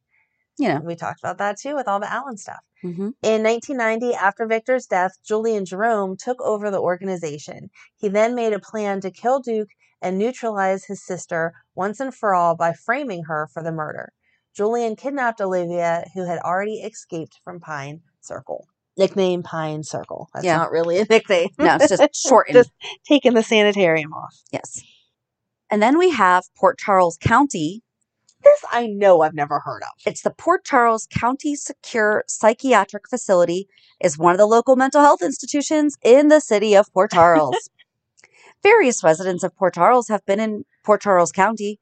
You 0.57 0.69
know. 0.69 0.81
We 0.83 0.95
talked 0.95 1.19
about 1.19 1.37
that 1.39 1.57
too 1.59 1.75
with 1.75 1.87
all 1.87 1.99
the 1.99 2.11
Alan 2.11 2.37
stuff. 2.37 2.61
hmm 2.81 3.09
In 3.23 3.43
1990, 3.43 4.13
after 4.13 4.45
Victor's 4.45 4.85
death, 4.85 5.13
Julian 5.23 5.65
Jerome 5.65 6.17
took 6.17 6.41
over 6.41 6.69
the 6.71 6.79
organization. 6.81 7.69
He 7.97 8.09
then 8.09 8.35
made 8.35 8.53
a 8.53 8.59
plan 8.59 9.01
to 9.01 9.11
kill 9.11 9.39
Duke 9.39 9.69
and 10.01 10.17
neutralize 10.17 10.85
his 10.85 11.03
sister 11.03 11.53
once 11.75 11.99
and 11.99 12.13
for 12.13 12.33
all 12.33 12.55
by 12.55 12.73
framing 12.73 13.23
her 13.25 13.47
for 13.53 13.61
the 13.63 13.71
murder. 13.71 14.11
Julian 14.55 14.95
kidnapped 14.95 15.39
Olivia, 15.39 16.05
who 16.13 16.25
had 16.25 16.39
already 16.39 16.75
escaped 16.81 17.39
from 17.43 17.59
Pine 17.59 18.01
Circle. 18.19 18.67
Nickname 18.97 19.41
Pine 19.43 19.83
Circle. 19.83 20.29
That's 20.33 20.45
Yeah. 20.45 20.57
not 20.57 20.71
really 20.71 20.99
a 20.99 21.05
nickname. 21.09 21.49
No, 21.57 21.75
it's 21.79 21.87
just 21.95 22.15
shortened. 22.27 22.55
just 22.55 22.71
taking 23.07 23.33
the 23.33 23.43
sanitarium 23.43 24.11
off. 24.13 24.35
Yes. 24.51 24.81
And 25.69 25.81
then 25.81 25.97
we 25.97 26.11
have 26.11 26.43
Port 26.57 26.77
Charles 26.77 27.17
County. 27.21 27.81
This 28.43 28.59
I 28.71 28.87
know 28.87 29.21
I've 29.21 29.35
never 29.35 29.59
heard 29.59 29.83
of. 29.83 29.89
It's 30.05 30.21
the 30.23 30.31
Port 30.31 30.65
Charles 30.65 31.07
County 31.09 31.55
Secure 31.55 32.23
Psychiatric 32.27 33.07
Facility 33.07 33.67
is 34.01 34.17
one 34.17 34.33
of 34.33 34.39
the 34.39 34.47
local 34.47 34.75
mental 34.75 34.99
health 35.01 35.21
institutions 35.21 35.95
in 36.03 36.27
the 36.27 36.41
city 36.41 36.75
of 36.75 36.91
Port 36.91 37.11
Charles. 37.11 37.69
Various 38.63 39.03
residents 39.03 39.43
of 39.43 39.55
Port 39.55 39.73
Charles 39.73 40.07
have 40.09 40.25
been 40.25 40.39
in 40.39 40.65
Port 40.83 41.01
Charles 41.01 41.31
County. 41.31 41.79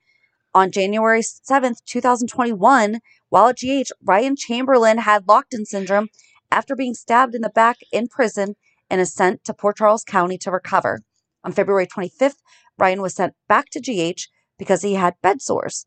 On 0.54 0.72
January 0.72 1.22
7th, 1.22 1.78
2021, 1.86 3.00
while 3.30 3.48
at 3.50 3.58
GH, 3.58 3.92
Ryan 4.04 4.36
Chamberlain 4.36 5.00
had 5.00 5.28
locked-in 5.28 5.66
syndrome 5.66 6.08
after 6.50 6.76
being 6.76 6.94
stabbed 6.94 7.36
in 7.36 7.42
the 7.42 7.50
back 7.50 7.78
in 7.92 8.08
prison 8.08 8.56
and 8.90 9.00
is 9.02 9.14
sent 9.14 9.44
to 9.44 9.54
Port 9.54 9.78
Charles 9.78 10.04
County 10.04 10.38
to 10.40 10.52
recover. 10.52 11.02
On 11.44 11.52
February 11.52 11.86
25th, 11.86 12.38
Ryan 12.78 13.02
was 13.02 13.14
sent 13.14 13.36
back 13.48 13.66
to 13.72 13.80
GH 13.80 14.28
because 14.58 14.82
he 14.82 14.96
had 14.96 15.16
bed 15.22 15.42
sores. 15.42 15.86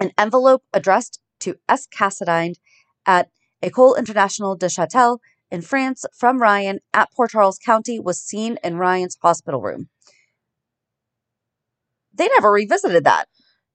An 0.00 0.12
envelope 0.16 0.62
addressed 0.72 1.20
to 1.40 1.56
S. 1.68 1.86
Cassadine 1.86 2.54
at 3.04 3.28
École 3.62 3.98
Internationale 3.98 4.56
de 4.56 4.66
Châtel 4.66 5.18
in 5.50 5.62
France 5.62 6.04
from 6.14 6.40
Ryan 6.40 6.80
at 6.92 7.12
Port 7.12 7.30
Charles 7.30 7.58
County 7.58 7.98
was 7.98 8.20
seen 8.20 8.58
in 8.62 8.76
Ryan's 8.76 9.16
hospital 9.22 9.60
room. 9.60 9.88
They 12.14 12.28
never 12.28 12.50
revisited 12.50 13.04
that. 13.04 13.26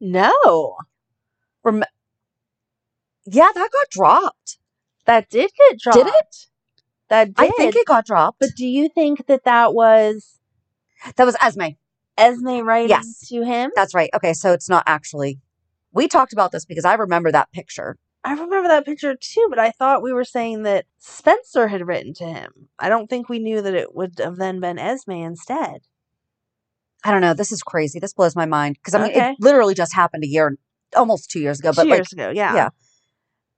No. 0.01 0.75
Rem- 1.63 1.83
yeah, 3.25 3.47
that 3.53 3.69
got 3.71 3.89
dropped. 3.89 4.57
That 5.05 5.29
did 5.29 5.51
get 5.57 5.79
dropped. 5.79 5.97
Did 5.97 6.07
it? 6.07 6.35
That 7.09 7.33
did. 7.33 7.35
I 7.37 7.49
think 7.51 7.75
it 7.75 7.87
got 7.87 8.05
dropped. 8.05 8.39
But 8.39 8.49
do 8.55 8.65
you 8.65 8.89
think 8.89 9.27
that 9.27 9.45
that 9.45 9.73
was 9.73 10.39
that 11.15 11.25
was 11.25 11.35
Esme. 11.41 11.75
Esme 12.17 12.59
writing 12.59 12.89
Yes. 12.89 13.27
to 13.29 13.43
him? 13.43 13.71
That's 13.75 13.93
right. 13.93 14.09
Okay, 14.13 14.33
so 14.33 14.51
it's 14.51 14.69
not 14.69 14.83
actually. 14.85 15.39
We 15.91 16.07
talked 16.07 16.33
about 16.33 16.51
this 16.51 16.65
because 16.65 16.85
I 16.85 16.95
remember 16.95 17.31
that 17.31 17.51
picture. 17.51 17.97
I 18.25 18.33
remember 18.33 18.69
that 18.69 18.85
picture 18.85 19.15
too, 19.19 19.47
but 19.49 19.59
I 19.59 19.71
thought 19.71 20.01
we 20.01 20.13
were 20.13 20.23
saying 20.23 20.63
that 20.63 20.85
Spencer 20.97 21.67
had 21.67 21.85
written 21.85 22.13
to 22.15 22.25
him. 22.25 22.69
I 22.79 22.87
don't 22.87 23.09
think 23.09 23.27
we 23.27 23.39
knew 23.39 23.61
that 23.61 23.73
it 23.73 23.93
would 23.93 24.13
have 24.19 24.37
then 24.37 24.61
been 24.61 24.79
Esme 24.79 25.11
instead. 25.11 25.81
I 27.03 27.11
don't 27.11 27.21
know. 27.21 27.33
This 27.33 27.51
is 27.51 27.61
crazy. 27.61 27.99
This 27.99 28.13
blows 28.13 28.35
my 28.35 28.45
mind 28.45 28.77
because 28.79 28.93
I 28.93 29.01
mean, 29.01 29.11
Okay. 29.11 29.31
it 29.31 29.37
literally 29.39 29.73
just 29.73 29.93
happened 29.93 30.23
a 30.23 30.27
year, 30.27 30.57
almost 30.95 31.29
two 31.29 31.41
years 31.41 31.59
ago. 31.59 31.71
But 31.75 31.83
Two 31.83 31.89
like, 31.89 31.97
years 31.97 32.13
ago, 32.13 32.31
yeah. 32.33 32.55
yeah. 32.55 32.69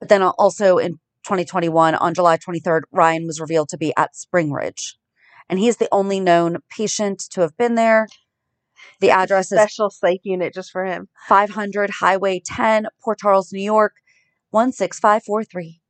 But 0.00 0.08
then 0.08 0.22
uh, 0.22 0.30
also 0.30 0.78
in 0.78 0.94
2021, 1.24 1.94
on 1.94 2.14
July 2.14 2.36
23rd, 2.36 2.82
Ryan 2.90 3.26
was 3.26 3.40
revealed 3.40 3.68
to 3.68 3.78
be 3.78 3.92
at 3.96 4.16
Spring 4.16 4.52
Ridge, 4.52 4.96
and 5.48 5.60
he's 5.60 5.76
the 5.76 5.88
only 5.92 6.18
known 6.18 6.58
patient 6.68 7.20
to 7.30 7.40
have 7.42 7.56
been 7.56 7.76
there. 7.76 8.08
The 9.00 9.10
address 9.10 9.52
is 9.52 9.58
Special 9.58 9.90
psych 9.90 10.20
unit 10.24 10.52
just 10.52 10.70
for 10.70 10.84
him. 10.84 11.08
500 11.28 11.90
Highway 11.90 12.40
10, 12.44 12.88
Port 13.02 13.18
Charles, 13.18 13.52
New 13.52 13.62
York, 13.62 13.94
16543. 14.52 15.80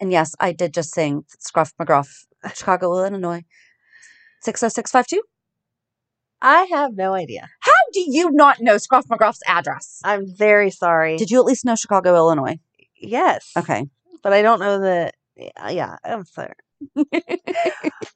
And 0.00 0.10
yes, 0.10 0.34
I 0.40 0.52
did 0.52 0.74
just 0.74 0.92
sing 0.92 1.24
Scruff 1.38 1.72
McGruff, 1.80 2.26
Chicago, 2.54 2.98
Illinois, 2.98 3.44
60652. 4.42 5.22
I 6.40 6.64
have 6.72 6.96
no 6.96 7.14
idea. 7.14 7.48
How 7.60 7.70
do 7.92 8.00
you 8.00 8.32
not 8.32 8.60
know 8.60 8.76
Scruff 8.78 9.06
McGruff's 9.06 9.42
address? 9.46 10.00
I'm 10.02 10.26
very 10.26 10.70
sorry. 10.70 11.16
Did 11.16 11.30
you 11.30 11.38
at 11.38 11.44
least 11.44 11.64
know 11.64 11.76
Chicago, 11.76 12.16
Illinois? 12.16 12.58
yes. 12.96 13.52
Okay. 13.56 13.86
But 14.22 14.32
I 14.32 14.42
don't 14.42 14.60
know 14.60 14.80
the. 14.80 15.12
Yeah, 15.36 15.68
yeah 15.70 15.96
I'm 16.04 16.24
sorry. 16.24 16.54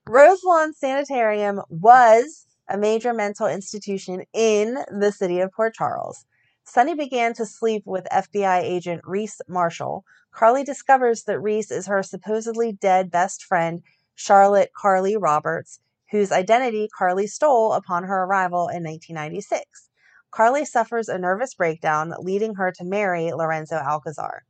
Roselawn 0.09 0.75
Sanitarium 0.75 1.61
was 1.69 2.47
a 2.69 2.77
major 2.77 3.13
mental 3.13 3.47
institution 3.47 4.25
in 4.33 4.77
the 4.91 5.13
city 5.13 5.41
of 5.41 5.53
Port 5.53 5.75
Charles. 5.75 6.25
Sonny 6.69 6.95
began 6.95 7.33
to 7.35 7.47
sleep 7.47 7.85
with 7.87 8.09
FBI 8.13 8.61
agent 8.61 9.01
Reese 9.05 9.41
Marshall. 9.47 10.05
Carly 10.33 10.65
discovers 10.65 11.23
that 11.23 11.39
Reese 11.39 11.71
is 11.71 11.87
her 11.87 12.03
supposedly 12.03 12.73
dead 12.73 13.09
best 13.09 13.45
friend, 13.45 13.83
Charlotte 14.17 14.73
Carly 14.77 15.17
Roberts, 15.17 15.79
whose 16.11 16.33
identity 16.33 16.89
Carly 16.99 17.29
stole 17.29 17.73
upon 17.73 18.03
her 18.03 18.25
arrival 18.25 18.63
in 18.63 18.83
1996. 18.83 19.89
Carly 20.33 20.65
suffers 20.65 21.09
a 21.09 21.17
nervous 21.17 21.55
breakdown, 21.55 22.13
leading 22.19 22.57
her 22.57 22.73
to 22.73 22.85
marry 22.85 23.33
Lorenzo 23.33 23.77
Alcazar. 23.77 24.45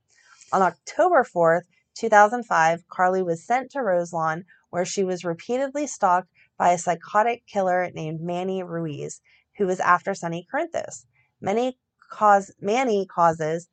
On 0.54 0.62
October 0.62 1.22
4th, 1.22 1.66
2005, 1.94 2.88
Carly 2.88 3.22
was 3.22 3.44
sent 3.44 3.70
to 3.70 3.82
Roselawn, 3.82 4.46
where 4.70 4.86
she 4.86 5.04
was 5.04 5.24
repeatedly 5.24 5.86
stalked 5.86 6.30
by 6.56 6.72
a 6.72 6.78
psychotic 6.78 7.46
killer 7.46 7.90
named 7.94 8.22
Manny 8.22 8.62
Ruiz, 8.62 9.20
who 9.58 9.66
was 9.66 9.80
after 9.80 10.14
Sonny 10.14 10.48
Corinthos. 10.50 11.04
Many 11.42 11.78
cause, 12.10 12.52
Manny 12.60 13.06
causes 13.06 13.68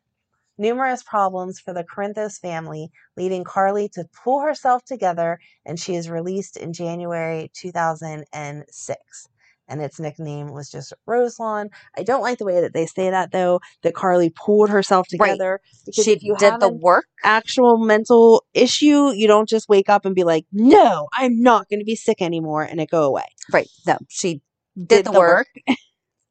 numerous 0.58 1.02
problems 1.04 1.60
for 1.60 1.74
the 1.74 1.84
Corinthos 1.84 2.40
family, 2.40 2.90
leading 3.18 3.44
Carly 3.44 3.90
to 3.90 4.06
pull 4.24 4.42
herself 4.42 4.84
together, 4.86 5.40
and 5.66 5.80
she 5.80 5.96
is 5.96 6.10
released 6.10 6.58
in 6.58 6.74
January 6.74 7.52
2006. 7.56 9.28
And 9.70 9.82
its 9.82 9.98
nickname 10.00 10.52
was 10.52 10.70
just 10.70 10.92
Roselawn. 11.06 11.70
I 11.98 12.04
don't 12.04 12.22
like 12.22 12.38
the 12.38 12.46
way 12.46 12.60
that 12.62 12.74
they 12.74 12.86
say 12.86 13.10
that, 13.10 13.32
though, 13.32 13.62
that 13.82 13.96
Carly 13.96 14.30
pulled 14.30 14.70
herself 14.70 15.08
Right. 15.18 15.32
together. 15.32 15.62
Because 15.86 16.04
She 16.04 16.12
if 16.12 16.22
you 16.22 16.36
did 16.38 16.60
the 16.60 16.70
work. 16.70 17.06
actual 17.24 17.78
mental 17.78 18.44
issue, 18.54 19.12
you 19.14 19.26
don't 19.26 19.48
just 19.48 19.70
wake 19.70 19.88
up 19.90 20.06
and 20.06 20.14
be 20.14 20.26
like, 20.26 20.46
no, 20.52 21.08
I'm 21.14 21.42
not 21.42 21.70
going 21.70 21.80
to 21.80 21.86
be 21.86 21.96
sick 21.96 22.22
anymore 22.22 22.64
and 22.64 22.82
it 22.82 22.90
go 22.92 23.04
away. 23.04 23.26
Right. 23.54 23.70
No, 23.88 23.98
she 24.10 24.42
did, 24.76 25.06
the, 25.06 25.12
work. 25.14 25.48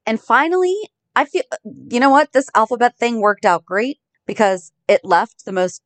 and 0.07 0.21
finally, 0.21 0.77
I 1.15 1.25
feel, 1.25 1.43
you 1.91 2.01
know 2.01 2.11
what? 2.11 2.33
This 2.33 2.49
alphabet 2.55 2.97
thing 2.97 3.21
worked 3.21 3.45
out 3.45 3.65
great 3.65 3.99
because 4.27 4.73
it 4.89 5.05
left 5.05 5.45
the 5.45 5.53
most, 5.53 5.83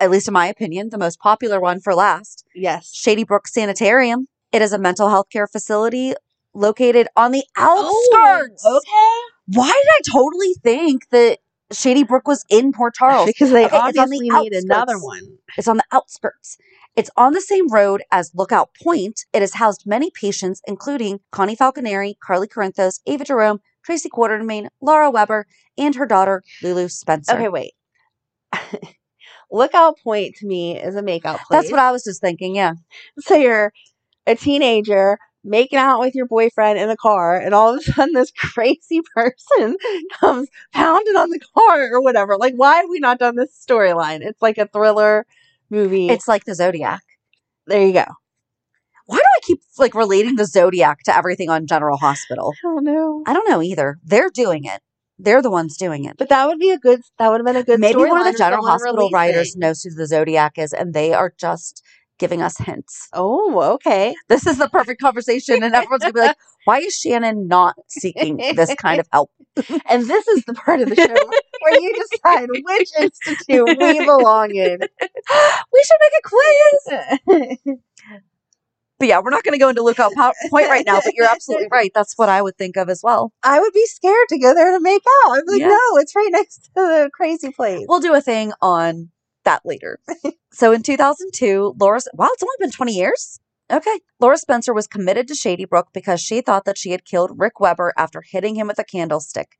at 0.00 0.10
least 0.10 0.28
in 0.28 0.34
my 0.34 0.46
opinion, 0.46 0.90
the 0.90 0.98
most 0.98 1.18
popular 1.18 1.60
one 1.60 1.80
for 1.80 1.94
last 1.94 2.44
Yes. 2.54 2.92
Shady 2.92 3.24
Brook 3.24 3.48
Sanitarium. 3.48 4.28
It 4.52 4.62
is 4.62 4.72
a 4.72 4.78
mental 4.78 5.08
health 5.08 5.26
care 5.30 5.46
facility 5.46 6.14
located 6.54 7.08
on 7.16 7.32
the 7.32 7.44
oh, 7.58 8.10
outskirts. 8.14 8.64
Oh, 8.66 8.76
okay. 8.78 9.58
Why 9.58 9.68
did 9.68 9.90
I 9.90 10.00
totally 10.10 10.54
think 10.62 11.08
that 11.10 11.38
Shady 11.72 12.04
Brook 12.04 12.26
was 12.26 12.44
in 12.48 12.72
Port 12.72 12.94
Charles? 12.94 13.26
Because 13.26 13.50
they 13.50 13.66
Okay, 13.66 13.76
on 13.76 13.92
the 13.92 14.00
obviously 14.00 14.30
need 14.30 14.52
another 14.52 14.98
one. 14.98 15.38
It's 15.56 15.68
on 15.68 15.76
the 15.76 15.84
outskirts. 15.92 16.58
It's 16.96 17.10
on 17.16 17.34
the 17.34 17.40
same 17.42 17.68
road 17.68 18.02
as 18.10 18.34
Lookout 18.34 18.70
Point. 18.82 19.26
It 19.34 19.42
has 19.42 19.54
housed 19.54 19.86
many 19.86 20.10
patients, 20.10 20.62
including 20.66 21.20
Connie 21.30 21.56
Falconeri, 21.56 22.14
Carly 22.20 22.48
Corinthos, 22.48 23.00
Ava 23.06 23.24
Jerome, 23.24 23.60
Tracy 23.86 24.08
Quartermaine, 24.08 24.68
Laura 24.82 25.10
Weber, 25.10 25.46
and 25.78 25.94
her 25.94 26.06
daughter, 26.06 26.42
Lulu 26.62 26.88
Spencer. 26.88 27.34
Okay, 27.34 27.48
wait. 27.48 27.72
Lookout 29.50 29.96
Point 30.02 30.34
to 30.36 30.46
me 30.46 30.76
is 30.76 30.96
a 30.96 31.02
makeout 31.02 31.38
place. 31.38 31.46
That's 31.50 31.70
what 31.70 31.78
I 31.78 31.92
was 31.92 32.02
just 32.02 32.20
thinking. 32.20 32.56
Yeah. 32.56 32.74
So 33.20 33.36
you're 33.36 33.72
a 34.26 34.34
teenager 34.34 35.18
making 35.44 35.78
out 35.78 36.00
with 36.00 36.16
your 36.16 36.26
boyfriend 36.26 36.80
in 36.80 36.88
the 36.88 36.96
car, 36.96 37.36
and 37.36 37.54
all 37.54 37.72
of 37.72 37.78
a 37.78 37.82
sudden 37.82 38.12
this 38.12 38.32
crazy 38.36 39.00
person 39.14 39.76
comes 40.18 40.48
pounding 40.72 41.14
on 41.14 41.30
the 41.30 41.40
car 41.56 41.88
or 41.92 42.02
whatever. 42.02 42.36
Like, 42.36 42.54
why 42.56 42.76
have 42.76 42.90
we 42.90 42.98
not 42.98 43.20
done 43.20 43.36
this 43.36 43.56
storyline? 43.56 44.20
It's 44.20 44.42
like 44.42 44.58
a 44.58 44.66
thriller 44.66 45.26
movie. 45.70 46.08
It's 46.08 46.26
like 46.26 46.44
the 46.44 46.56
Zodiac. 46.56 47.02
there 47.68 47.86
you 47.86 47.92
go. 47.92 48.06
Why 49.06 49.18
do 49.18 49.22
I 49.22 49.40
keep 49.42 49.60
like 49.78 49.94
relating 49.94 50.36
the 50.36 50.44
Zodiac 50.44 51.02
to 51.04 51.16
everything 51.16 51.48
on 51.48 51.66
General 51.66 51.96
Hospital? 51.96 52.52
I 52.64 52.68
don't 52.68 52.84
know. 52.84 53.22
I 53.26 53.32
don't 53.32 53.48
know 53.48 53.62
either. 53.62 53.98
They're 54.04 54.30
doing 54.30 54.64
it. 54.64 54.80
They're 55.18 55.42
the 55.42 55.50
ones 55.50 55.76
doing 55.76 56.04
it. 56.04 56.16
But 56.18 56.28
that 56.28 56.46
would 56.46 56.58
be 56.58 56.70
a 56.70 56.78
good. 56.78 57.00
That 57.18 57.30
would 57.30 57.38
have 57.40 57.46
been 57.46 57.56
a 57.56 57.62
good. 57.64 57.80
Maybe 57.80 57.98
one 57.98 58.26
of 58.26 58.32
the 58.32 58.38
General 58.38 58.66
Hospital 58.66 59.08
writers 59.10 59.36
releasing. 59.36 59.60
knows 59.60 59.82
who 59.82 59.90
the 59.90 60.06
Zodiac 60.06 60.58
is, 60.58 60.72
and 60.72 60.92
they 60.92 61.14
are 61.14 61.32
just 61.38 61.82
giving 62.18 62.42
us 62.42 62.58
hints. 62.58 63.08
Oh, 63.12 63.60
okay. 63.74 64.14
This 64.28 64.46
is 64.46 64.58
the 64.58 64.68
perfect 64.68 65.00
conversation, 65.00 65.62
and 65.62 65.74
everyone's 65.74 66.02
gonna 66.02 66.12
be 66.12 66.20
like, 66.20 66.36
"Why 66.64 66.78
is 66.80 66.94
Shannon 66.94 67.46
not 67.48 67.76
seeking 67.88 68.36
this 68.36 68.74
kind 68.74 69.00
of 69.00 69.06
help?" 69.12 69.30
And 69.88 70.04
this 70.06 70.28
is 70.28 70.44
the 70.44 70.54
part 70.54 70.80
of 70.80 70.88
the 70.90 70.96
show 70.96 71.06
where 71.60 71.80
you 71.80 71.94
decide 72.10 72.48
which 72.50 72.90
institute 73.00 73.68
we 73.78 74.04
belong 74.04 74.54
in. 74.54 74.78
we 75.72 75.84
should 75.84 76.00
make 76.02 76.12
a 76.18 76.22
quiz. 77.64 77.78
But 78.98 79.08
yeah, 79.08 79.20
we're 79.22 79.30
not 79.30 79.44
going 79.44 79.52
to 79.52 79.58
go 79.58 79.68
into 79.68 79.82
Lookout 79.82 80.12
Po- 80.14 80.32
Point 80.50 80.68
right 80.68 80.86
now. 80.86 81.00
But 81.04 81.14
you're 81.14 81.28
absolutely 81.30 81.68
right. 81.70 81.90
That's 81.94 82.14
what 82.16 82.28
I 82.28 82.40
would 82.40 82.56
think 82.56 82.76
of 82.76 82.88
as 82.88 83.02
well. 83.02 83.32
I 83.42 83.60
would 83.60 83.72
be 83.72 83.84
scared 83.86 84.28
to 84.30 84.38
go 84.38 84.54
there 84.54 84.70
to 84.72 84.80
make 84.80 85.02
out. 85.24 85.32
I'm 85.38 85.42
like, 85.46 85.60
Yeah. 85.60 85.68
no, 85.68 85.96
it's 85.98 86.14
right 86.16 86.30
next 86.30 86.64
to 86.64 86.70
the 86.74 87.10
crazy 87.12 87.50
place. 87.50 87.84
We'll 87.88 88.00
do 88.00 88.14
a 88.14 88.20
thing 88.20 88.52
on 88.62 89.10
that 89.44 89.62
later. 89.64 90.00
so 90.52 90.72
in 90.72 90.82
2002, 90.82 91.74
Laura, 91.78 92.00
wow, 92.14 92.28
it's 92.32 92.42
only 92.42 92.54
been 92.58 92.70
20 92.72 92.92
years. 92.92 93.38
Okay. 93.70 94.00
Laura 94.20 94.38
Spencer 94.38 94.72
was 94.72 94.86
committed 94.86 95.28
to 95.28 95.34
Shady 95.34 95.64
Brook 95.64 95.88
because 95.92 96.20
she 96.20 96.40
thought 96.40 96.64
that 96.64 96.78
she 96.78 96.92
had 96.92 97.04
killed 97.04 97.32
Rick 97.38 97.60
Weber 97.60 97.92
after 97.96 98.22
hitting 98.22 98.54
him 98.54 98.68
with 98.68 98.78
a 98.78 98.84
candlestick. 98.84 99.56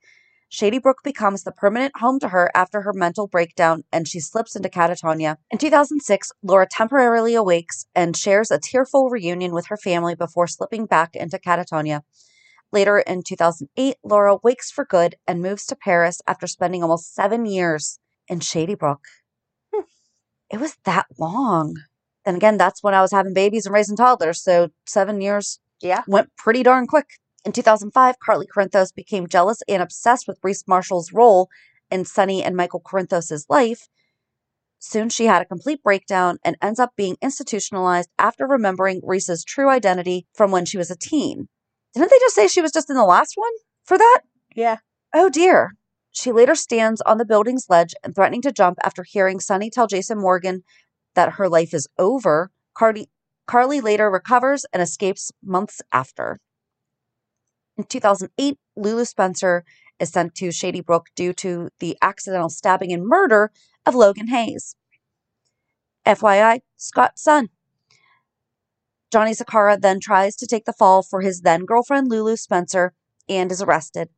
Shady 0.48 0.78
Brook 0.78 0.98
becomes 1.02 1.42
the 1.42 1.52
permanent 1.52 1.96
home 1.96 2.20
to 2.20 2.28
her 2.28 2.50
after 2.54 2.82
her 2.82 2.92
mental 2.92 3.26
breakdown 3.26 3.82
and 3.92 4.06
she 4.06 4.20
slips 4.20 4.54
into 4.54 4.68
catatonia. 4.68 5.36
In 5.50 5.58
2006, 5.58 6.32
Laura 6.42 6.66
temporarily 6.70 7.34
awakes 7.34 7.86
and 7.94 8.16
shares 8.16 8.50
a 8.50 8.58
tearful 8.58 9.10
reunion 9.10 9.52
with 9.52 9.66
her 9.66 9.76
family 9.76 10.14
before 10.14 10.46
slipping 10.46 10.86
back 10.86 11.16
into 11.16 11.38
catatonia. 11.38 12.02
Later 12.72 12.98
in 12.98 13.22
2008, 13.22 13.96
Laura 14.04 14.38
wakes 14.42 14.70
for 14.70 14.84
good 14.84 15.16
and 15.26 15.42
moves 15.42 15.66
to 15.66 15.76
Paris 15.76 16.20
after 16.26 16.46
spending 16.46 16.82
almost 16.82 17.14
seven 17.14 17.44
years 17.46 17.98
in 18.28 18.40
Shady 18.40 18.74
Brook. 18.74 19.00
Hmm. 19.74 19.82
It 20.50 20.60
was 20.60 20.76
that 20.84 21.06
long. 21.18 21.76
And 22.24 22.36
again, 22.36 22.56
that's 22.56 22.82
when 22.82 22.94
I 22.94 23.02
was 23.02 23.12
having 23.12 23.34
babies 23.34 23.66
and 23.66 23.74
raising 23.74 23.96
toddlers. 23.96 24.42
So 24.42 24.70
seven 24.86 25.20
years 25.20 25.60
Yeah. 25.80 26.02
went 26.06 26.30
pretty 26.36 26.62
darn 26.62 26.86
quick. 26.86 27.06
In 27.46 27.52
2005, 27.52 28.18
Carly 28.18 28.48
Corinthos 28.48 28.92
became 28.92 29.28
jealous 29.28 29.62
and 29.68 29.80
obsessed 29.80 30.26
with 30.26 30.40
Reese 30.42 30.64
Marshall's 30.66 31.12
role 31.12 31.48
in 31.92 32.04
Sonny 32.04 32.42
and 32.42 32.56
Michael 32.56 32.80
Corinthos' 32.80 33.46
life. 33.48 33.86
Soon 34.80 35.08
she 35.08 35.26
had 35.26 35.42
a 35.42 35.46
complete 35.46 35.80
breakdown 35.80 36.38
and 36.44 36.56
ends 36.60 36.80
up 36.80 36.96
being 36.96 37.16
institutionalized 37.22 38.10
after 38.18 38.48
remembering 38.48 39.00
Reese's 39.04 39.44
true 39.44 39.70
identity 39.70 40.26
from 40.34 40.50
when 40.50 40.64
she 40.64 40.76
was 40.76 40.90
a 40.90 40.96
teen. 40.96 41.48
Didn't 41.94 42.10
they 42.10 42.18
just 42.18 42.34
say 42.34 42.48
she 42.48 42.60
was 42.60 42.72
just 42.72 42.90
in 42.90 42.96
the 42.96 43.04
last 43.04 43.34
one 43.36 43.52
for 43.84 43.96
that? 43.96 44.22
Yeah. 44.56 44.78
Oh 45.14 45.30
dear. 45.30 45.76
She 46.10 46.32
later 46.32 46.56
stands 46.56 47.00
on 47.02 47.18
the 47.18 47.24
building's 47.24 47.66
ledge 47.68 47.94
and 48.02 48.12
threatening 48.12 48.42
to 48.42 48.50
jump 48.50 48.78
after 48.82 49.04
hearing 49.04 49.38
Sonny 49.38 49.70
tell 49.70 49.86
Jason 49.86 50.18
Morgan 50.18 50.64
that 51.14 51.34
her 51.34 51.48
life 51.48 51.72
is 51.72 51.86
over. 51.96 52.50
Cardi- 52.74 53.08
Carly 53.46 53.80
later 53.80 54.10
recovers 54.10 54.66
and 54.72 54.82
escapes 54.82 55.30
months 55.44 55.80
after. 55.92 56.40
In 57.76 57.84
2008, 57.84 58.58
Lulu 58.74 59.04
Spencer 59.04 59.64
is 60.00 60.10
sent 60.10 60.34
to 60.36 60.50
Shady 60.50 60.80
Brook 60.80 61.08
due 61.14 61.32
to 61.34 61.68
the 61.78 61.96
accidental 62.00 62.48
stabbing 62.48 62.92
and 62.92 63.06
murder 63.06 63.50
of 63.84 63.94
Logan 63.94 64.28
Hayes. 64.28 64.76
FYI, 66.06 66.60
Scott's 66.76 67.22
son. 67.22 67.50
Johnny 69.12 69.32
Zacchara 69.32 69.80
then 69.80 70.00
tries 70.00 70.36
to 70.36 70.46
take 70.46 70.64
the 70.64 70.72
fall 70.72 71.02
for 71.02 71.20
his 71.20 71.42
then 71.42 71.64
girlfriend 71.64 72.08
Lulu 72.08 72.36
Spencer 72.36 72.94
and 73.28 73.52
is 73.52 73.62
arrested. 73.62 74.08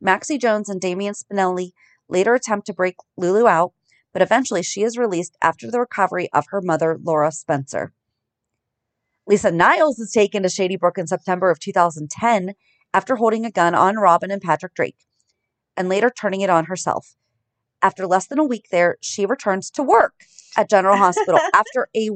Maxie 0.00 0.38
Jones 0.38 0.68
and 0.68 0.80
Damian 0.80 1.14
Spinelli 1.14 1.72
later 2.08 2.34
attempt 2.34 2.66
to 2.66 2.72
break 2.72 2.96
Lulu 3.16 3.46
out, 3.46 3.72
but 4.12 4.22
eventually 4.22 4.62
she 4.62 4.82
is 4.82 4.96
released 4.96 5.36
after 5.42 5.70
the 5.70 5.80
recovery 5.80 6.28
of 6.32 6.46
her 6.50 6.60
mother, 6.62 6.98
Laura 7.02 7.32
Spencer. 7.32 7.92
Lisa 9.26 9.50
Niles 9.50 9.98
is 9.98 10.12
taken 10.12 10.42
to 10.42 10.48
Shady 10.48 10.76
Brook 10.76 10.98
in 10.98 11.06
September 11.06 11.50
of 11.50 11.60
2010 11.60 12.54
after 12.92 13.16
holding 13.16 13.44
a 13.44 13.50
gun 13.50 13.74
on 13.74 13.96
Robin 13.96 14.30
and 14.30 14.42
Patrick 14.42 14.74
Drake, 14.74 15.06
and 15.76 15.88
later 15.88 16.10
turning 16.10 16.40
it 16.40 16.50
on 16.50 16.66
herself. 16.66 17.14
After 17.82 18.06
less 18.06 18.26
than 18.26 18.38
a 18.38 18.44
week 18.44 18.66
there, 18.70 18.96
she 19.00 19.24
returns 19.24 19.70
to 19.72 19.82
work 19.82 20.12
at 20.56 20.68
General 20.68 20.96
Hospital 20.96 21.40
after 21.54 21.88
a 21.96 22.10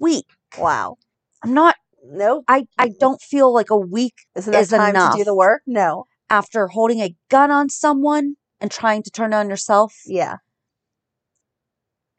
week. 0.00 0.26
Wow. 0.58 0.96
I'm 1.42 1.54
not, 1.54 1.76
Nope. 2.06 2.44
I, 2.48 2.66
I 2.78 2.88
don't 2.88 3.20
feel 3.20 3.52
like 3.52 3.70
a 3.70 3.76
week 3.78 4.14
is 4.34 4.46
time 4.68 4.90
enough 4.90 5.12
to 5.12 5.18
do 5.18 5.24
the 5.24 5.34
work? 5.34 5.62
No. 5.66 6.04
after 6.28 6.68
holding 6.68 7.00
a 7.00 7.14
gun 7.30 7.50
on 7.50 7.68
someone 7.68 8.34
and 8.60 8.70
trying 8.70 9.02
to 9.04 9.10
turn 9.10 9.32
it 9.32 9.36
on 9.36 9.48
yourself. 9.48 9.94
Yeah. 10.06 10.36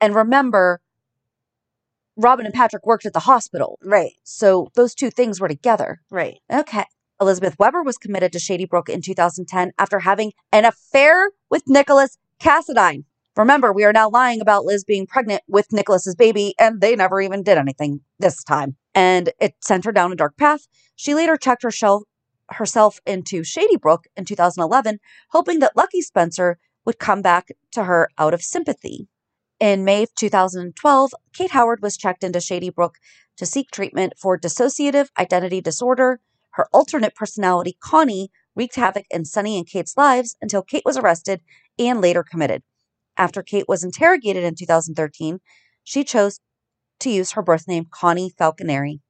And 0.02 0.15
remember, 0.15 0.82
Robin 2.15 2.46
and 2.46 2.54
Patrick 2.54 2.86
worked 2.86 3.06
at 3.06 3.13
the 3.13 3.22
hospital. 3.22 3.78
Right. 3.84 4.13
So 4.24 4.70
those 4.76 4.96
two 4.96 5.10
things 5.10 5.39
were 5.39 5.48
together. 5.48 6.02
Right. 6.10 6.39
Okay. 6.52 6.86
Elizabeth 7.21 7.56
Weber 7.58 7.84
was 7.84 7.97
committed 7.97 8.32
to 8.34 8.39
Shady 8.39 8.65
Brook 8.65 8.89
in 8.89 9.01
2010 9.01 9.71
after 9.80 9.99
having 9.99 10.34
an 10.51 10.65
affair 10.65 11.32
with 11.49 11.63
Nicholas 11.67 12.17
Cassadine. 12.39 13.06
Remember, 13.38 13.73
we 13.73 13.84
are 13.84 13.93
now 13.93 14.10
lying 14.10 14.41
about 14.41 14.65
Liz 14.65 14.84
being 14.84 15.06
pregnant 15.06 15.41
with 15.47 15.71
Nicholas's 15.71 16.15
baby, 16.15 16.56
and 16.60 16.80
they 16.80 16.95
never 16.95 17.19
even 17.19 17.43
did 17.43 17.58
anything 17.58 18.01
this 18.19 18.43
time. 18.43 18.75
And 18.93 19.32
it 19.41 19.56
sent 19.62 19.86
her 19.86 19.91
down 19.91 20.12
a 20.12 20.15
dark 20.15 20.38
path. 20.38 20.67
She 20.95 21.13
later 21.13 21.38
checked 21.38 21.63
herself 21.63 22.04
herself 22.49 22.99
into 23.06 23.43
Shady 23.43 23.75
Brook 23.75 24.06
in 24.15 24.23
2011, 24.23 24.99
hoping 25.32 25.60
that 25.60 25.75
Lucky 25.75 26.01
Spencer 26.01 26.60
would 26.86 26.99
come 26.99 27.21
back 27.21 27.47
to 27.71 27.86
her 27.86 28.10
out 28.19 28.34
of 28.36 28.43
sympathy. 28.43 29.08
In 29.60 29.84
May 29.84 30.04
of 30.04 30.13
2012, 30.15 31.13
Kate 31.34 31.51
Howard 31.51 31.82
was 31.82 31.97
checked 31.97 32.23
into 32.23 32.39
Shady 32.39 32.69
Brook 32.69 32.97
to 33.38 33.45
seek 33.45 33.71
treatment 33.71 34.13
for 34.17 34.38
dissociative 34.38 35.10
identity 35.17 35.60
disorder. 35.60 36.19
Her 36.56 36.68
alternate 36.72 37.15
personality, 37.15 37.78
Connie, 37.82 38.32
wreaked 38.56 38.76
havoc 38.76 39.06
in 39.12 39.26
Sonny 39.26 39.58
and 39.58 39.68
Kate's 39.68 39.98
lives 39.98 40.38
until 40.41 40.62
Kate 40.62 40.86
was 40.86 40.96
arrested 40.96 41.41
and 41.78 42.00
later 42.00 42.24
committed. 42.24 42.63
After 43.18 43.44
Kate 43.44 43.68
was 43.68 43.84
interrogated 43.84 44.46
in 44.46 44.56
2013, 44.56 45.39
she 45.84 46.06
chose 46.06 46.39
to 47.02 47.10
use 47.10 47.34
her 47.34 47.41
birth 47.41 47.68
name, 47.68 47.88
Connie 47.91 48.32
Falconeri. 48.39 49.02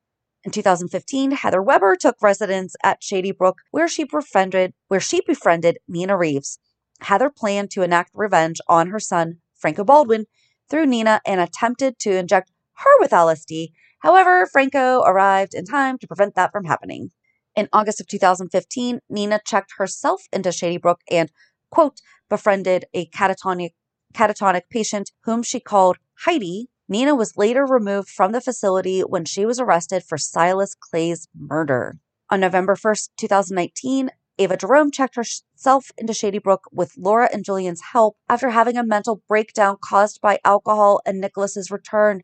In 0.43 0.51
2015, 0.51 1.31
Heather 1.31 1.61
Weber 1.61 1.95
took 1.95 2.15
residence 2.19 2.75
at 2.83 3.03
Shady 3.03 3.31
Brook, 3.31 3.57
where 3.69 3.87
she 3.87 4.05
befriended 4.05 4.73
where 4.87 4.99
she 4.99 5.21
befriended 5.21 5.77
Nina 5.87 6.17
Reeves. 6.17 6.57
Heather 7.01 7.29
planned 7.29 7.69
to 7.71 7.83
enact 7.83 8.09
revenge 8.15 8.59
on 8.67 8.87
her 8.87 8.99
son, 8.99 9.37
Franco 9.55 9.83
Baldwin, 9.83 10.25
through 10.67 10.87
Nina 10.87 11.21
and 11.27 11.39
attempted 11.39 11.99
to 11.99 12.17
inject 12.17 12.51
her 12.77 12.99
with 12.99 13.11
LSD. 13.11 13.69
However, 13.99 14.47
Franco 14.51 15.03
arrived 15.03 15.53
in 15.53 15.65
time 15.65 15.99
to 15.99 16.07
prevent 16.07 16.33
that 16.33 16.51
from 16.51 16.65
happening. 16.65 17.11
In 17.55 17.69
August 17.71 18.01
of 18.01 18.07
2015, 18.07 18.99
Nina 19.09 19.39
checked 19.45 19.73
herself 19.77 20.23
into 20.33 20.51
Shady 20.51 20.77
Brook 20.77 21.01
and, 21.09 21.31
quote, 21.69 22.01
befriended 22.29 22.85
a 22.93 23.05
catatonic, 23.07 23.71
catatonic 24.13 24.63
patient 24.69 25.11
whom 25.23 25.41
she 25.41 25.59
called 25.59 25.97
Heidi. 26.25 26.67
Nina 26.89 27.15
was 27.15 27.37
later 27.37 27.65
removed 27.65 28.09
from 28.09 28.31
the 28.31 28.41
facility 28.41 29.01
when 29.01 29.25
she 29.25 29.45
was 29.45 29.59
arrested 29.59 30.03
for 30.03 30.17
Silas 30.17 30.75
Clay's 30.75 31.27
murder. 31.33 31.97
On 32.29 32.39
November 32.39 32.75
1st, 32.75 33.09
2019, 33.17 34.09
Ava 34.37 34.57
Jerome 34.57 34.91
checked 34.91 35.15
herself 35.15 35.91
into 35.97 36.13
Shady 36.13 36.39
Brook 36.39 36.65
with 36.71 36.91
Laura 36.97 37.29
and 37.31 37.45
Julian's 37.45 37.81
help 37.93 38.17
after 38.27 38.49
having 38.49 38.75
a 38.75 38.83
mental 38.83 39.21
breakdown 39.29 39.77
caused 39.81 40.19
by 40.19 40.39
alcohol 40.43 40.99
and 41.05 41.21
Nicholas's 41.21 41.71
return. 41.71 42.21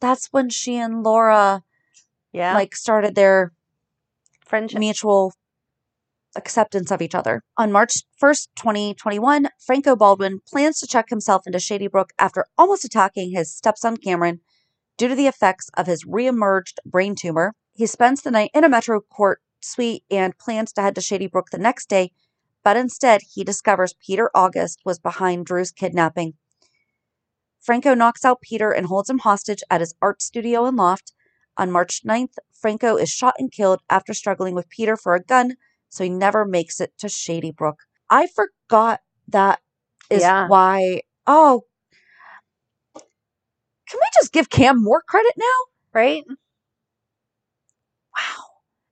That's 0.00 0.26
when 0.32 0.50
she 0.50 0.76
and 0.76 1.02
Laura 1.02 1.62
Yeah. 2.32 2.52
like 2.54 2.76
started 2.76 3.14
their 3.14 3.52
friendship. 4.46 4.78
mutual 4.80 5.32
acceptance 6.36 6.90
of 6.90 7.02
each 7.02 7.14
other. 7.14 7.42
On 7.56 7.72
March 7.72 8.02
1st, 8.22 8.48
2021, 8.56 9.48
Franco 9.58 9.96
Baldwin 9.96 10.40
plans 10.46 10.78
to 10.80 10.86
check 10.86 11.08
himself 11.08 11.46
into 11.46 11.58
Shady 11.58 11.88
Brook 11.88 12.12
after 12.18 12.46
almost 12.56 12.84
attacking 12.84 13.30
his 13.30 13.54
stepson 13.54 13.96
Cameron 13.96 14.40
due 14.96 15.08
to 15.08 15.14
the 15.14 15.26
effects 15.26 15.68
of 15.74 15.86
his 15.86 16.04
reemerged 16.04 16.78
brain 16.84 17.14
tumor. 17.14 17.54
He 17.74 17.86
spends 17.86 18.22
the 18.22 18.30
night 18.30 18.50
in 18.54 18.64
a 18.64 18.68
Metro 18.68 19.00
Court 19.00 19.40
suite 19.60 20.04
and 20.10 20.36
plans 20.38 20.72
to 20.72 20.82
head 20.82 20.94
to 20.94 21.00
Shady 21.00 21.26
Brook 21.26 21.50
the 21.50 21.58
next 21.58 21.88
day, 21.88 22.12
but 22.62 22.76
instead 22.76 23.22
he 23.34 23.44
discovers 23.44 23.94
Peter 23.94 24.30
August 24.34 24.80
was 24.84 24.98
behind 24.98 25.46
Drew's 25.46 25.72
kidnapping. 25.72 26.34
Franco 27.60 27.94
knocks 27.94 28.24
out 28.24 28.40
Peter 28.40 28.70
and 28.70 28.86
holds 28.86 29.10
him 29.10 29.18
hostage 29.18 29.62
at 29.68 29.80
his 29.80 29.94
art 30.00 30.22
studio 30.22 30.66
and 30.66 30.76
loft. 30.76 31.12
On 31.58 31.70
March 31.70 32.02
9th, 32.04 32.34
Franco 32.52 32.96
is 32.96 33.08
shot 33.10 33.34
and 33.38 33.50
killed 33.50 33.80
after 33.88 34.12
struggling 34.12 34.54
with 34.54 34.68
Peter 34.68 34.96
for 34.96 35.14
a 35.14 35.22
gun, 35.22 35.56
so 35.88 36.04
he 36.04 36.10
never 36.10 36.44
makes 36.44 36.80
it 36.80 36.92
to 36.98 37.08
Shady 37.08 37.50
Brook. 37.50 37.80
I 38.10 38.26
forgot 38.28 39.00
that 39.28 39.60
is 40.10 40.22
Yeah. 40.22 40.48
why. 40.48 41.02
Oh, 41.26 41.62
can 43.88 43.98
we 44.00 44.06
just 44.14 44.32
give 44.32 44.50
Cam 44.50 44.82
more 44.82 45.02
credit 45.02 45.32
now? 45.36 45.44
right? 45.92 46.24
Wow. 48.16 48.44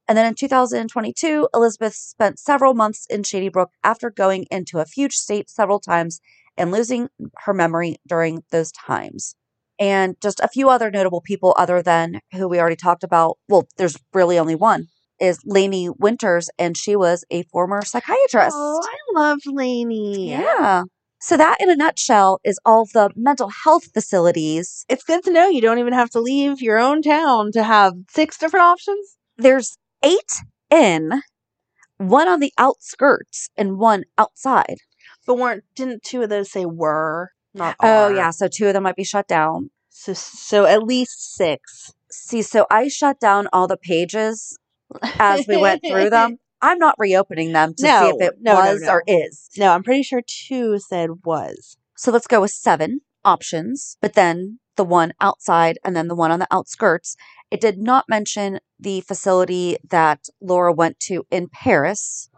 And 0.09 0.16
then 0.16 0.27
in 0.27 0.35
2022, 0.35 1.48
Elizabeth 1.53 1.94
spent 1.94 2.38
several 2.38 2.72
months 2.74 3.07
in 3.11 3.22
Shady 3.24 3.50
Brook 3.50 3.70
after 3.83 4.11
going 4.11 4.46
into 4.50 4.79
a 4.79 4.87
fugue 4.87 5.12
state 5.12 5.50
several 5.50 5.81
times 5.81 6.20
and 6.57 6.70
losing 6.70 7.09
her 7.44 7.53
memory 7.53 7.96
during 8.07 8.42
those 8.50 8.72
times. 8.72 9.35
And 9.79 10.17
just 10.23 10.41
a 10.41 10.49
few 10.49 10.69
other 10.69 10.91
notable 10.91 11.21
people, 11.21 11.55
other 11.59 11.83
than 11.83 12.21
who 12.33 12.49
we 12.49 12.61
already 12.61 12.77
talked 12.77 13.03
about. 13.03 13.39
Well, 13.49 13.67
there's 13.77 13.97
really 14.13 14.39
only 14.39 14.55
one 14.55 14.87
is 15.21 15.39
Lainey 15.45 15.89
Winters, 15.89 16.51
and 16.59 16.77
she 16.77 16.97
was 16.97 17.25
a 17.31 17.45
former 17.45 17.83
psychiatrist. 17.85 18.55
Oh, 18.55 18.83
I 18.83 19.19
love 19.19 19.39
Lainey. 19.47 20.31
yeah. 20.31 20.85
So, 21.21 21.39
that 21.39 21.57
in 21.59 21.71
a 21.71 21.77
nutshell 21.77 22.39
is 22.45 22.59
all 22.67 22.85
the 22.85 23.11
mental 23.17 23.49
health 23.49 23.85
facilities. 23.95 24.85
It's 24.91 25.05
good 25.05 25.25
to 25.25 25.33
know 25.33 25.49
you 25.49 25.63
don't 25.63 25.79
even 25.79 25.95
have 25.95 26.11
to 26.11 26.21
leave 26.21 26.61
your 26.61 26.79
own 26.79 27.01
town 27.01 27.51
to 27.53 27.63
have 27.63 27.95
six 28.11 28.37
different 28.37 28.65
options. 28.65 29.17
There's 29.39 29.79
eight 30.03 30.43
in, 30.71 31.23
one 31.97 32.29
on 32.29 32.41
the 32.41 32.53
outskirts, 32.59 33.49
and 33.57 33.79
one 33.79 34.05
outside. 34.19 34.77
But 35.27 35.39
weren't 35.39 35.65
didn't 35.75 36.03
two 36.03 36.21
of 36.23 36.29
those 36.29 36.51
say 36.51 36.67
were 36.67 37.31
not 37.55 37.77
Oh, 37.81 38.09
yeah. 38.09 38.31
So, 38.31 38.49
two 38.49 38.67
of 38.67 38.75
them 38.75 38.83
might 38.83 38.97
be 38.97 39.05
shut 39.05 39.29
down. 39.29 39.71
So 39.97 40.12
so 40.12 40.67
at 40.67 40.83
least 40.83 41.37
six. 41.37 41.95
See, 42.11 42.43
so 42.43 42.67
I 42.69 42.88
shut 42.88 43.21
down 43.21 43.47
all 43.53 43.69
the 43.69 43.77
pages 43.77 44.59
as 45.21 45.47
we 45.47 45.57
went 45.57 45.83
through 45.87 46.11
them. 46.11 46.38
I'm 46.61 46.79
not 46.79 46.97
reopening 46.99 47.53
them 47.53 47.75
to 47.75 47.83
see 47.83 47.88
if 47.88 48.21
it 48.21 48.35
no, 48.40 48.55
no, 48.55 48.61
was 48.61 48.81
no. 48.83 48.88
or 48.90 49.05
is. 49.07 49.49
No, 49.57 49.71
I'm 49.71 49.85
pretty 49.85 50.03
sure 50.03 50.23
two 50.27 50.79
said 50.79 51.11
was. 51.25 51.77
So 51.97 52.11
let's 52.11 52.27
go 52.27 52.40
with 52.40 52.51
seven 52.51 53.03
options, 53.25 53.97
but 54.01 54.14
then 54.14 54.59
the 54.77 54.85
one 54.85 55.12
outside 55.21 55.79
and 55.85 55.95
then 55.95 56.09
the 56.09 56.14
one 56.17 56.33
on 56.33 56.40
the 56.40 56.49
outskirts. 56.51 57.17
It 57.51 57.61
did 57.61 57.79
not 57.79 58.09
mention 58.09 58.59
the 58.81 59.01
facility 59.03 59.77
that 59.88 60.27
Laura 60.40 60.73
went 60.73 60.99
to 61.01 61.25
in 61.31 61.49
Paris. 61.49 62.29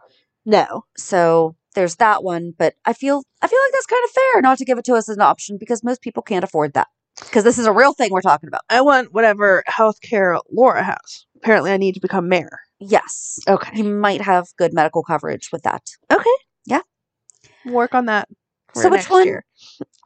No. 0.45 0.85
So 0.95 1.55
there's 1.77 1.97
that 1.97 2.23
one, 2.23 2.53
but 2.57 2.73
I 2.85 2.93
feel 2.93 3.23
I 3.39 3.47
feel 3.47 3.59
like 3.63 3.71
that's 3.71 3.85
kind 3.85 4.01
of 4.03 4.09
fair 4.09 4.41
not 4.41 4.57
to 4.57 4.65
give 4.65 4.79
it 4.79 4.85
to 4.85 4.95
us 4.95 5.07
as 5.09 5.15
an 5.15 5.21
option 5.21 5.57
because 5.59 5.83
most 5.83 6.01
people 6.01 6.23
can't 6.23 6.43
afford 6.43 6.73
that. 6.73 6.87
Because 7.19 7.43
this 7.43 7.59
is 7.59 7.67
a 7.67 7.71
real 7.71 7.93
thing 7.93 8.11
we're 8.11 8.21
talking 8.21 8.47
about. 8.47 8.61
I 8.67 8.81
want 8.81 9.13
whatever 9.13 9.63
healthcare 9.69 10.39
Laura 10.51 10.83
has. 10.83 11.25
Apparently 11.35 11.71
I 11.71 11.77
need 11.77 11.93
to 11.93 11.99
become 12.01 12.27
mayor. 12.27 12.61
Yes. 12.79 13.39
Okay. 13.47 13.77
You 13.77 13.83
might 13.83 14.21
have 14.21 14.47
good 14.57 14.73
medical 14.73 15.03
coverage 15.03 15.49
with 15.51 15.61
that. 15.63 15.83
Okay. 16.11 16.29
Yeah. 16.65 16.81
Work 17.65 17.93
on 17.93 18.05
that. 18.07 18.27
for 18.73 18.81
So 18.81 18.89
which 18.89 19.07
one- 19.09 19.25
year. 19.27 19.45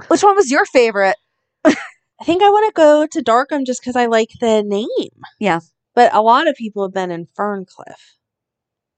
Which 0.10 0.24
one 0.24 0.36
was 0.36 0.52
your 0.52 0.66
favorite? 0.66 1.16
I 1.64 2.24
think 2.26 2.44
I 2.44 2.50
want 2.50 2.68
to 2.68 2.74
go 2.76 3.08
to 3.08 3.24
Darkham 3.24 3.66
just 3.66 3.82
because 3.82 3.96
I 3.96 4.08
like 4.08 4.30
the 4.42 4.62
name. 4.62 5.22
Yeah. 5.40 5.62
But 5.96 6.14
a 6.14 6.22
lot 6.22 6.48
of 6.50 6.56
people 6.56 6.84
have 6.84 6.94
been 6.94 7.12
in 7.12 7.28
Ferncliff. 7.38 8.18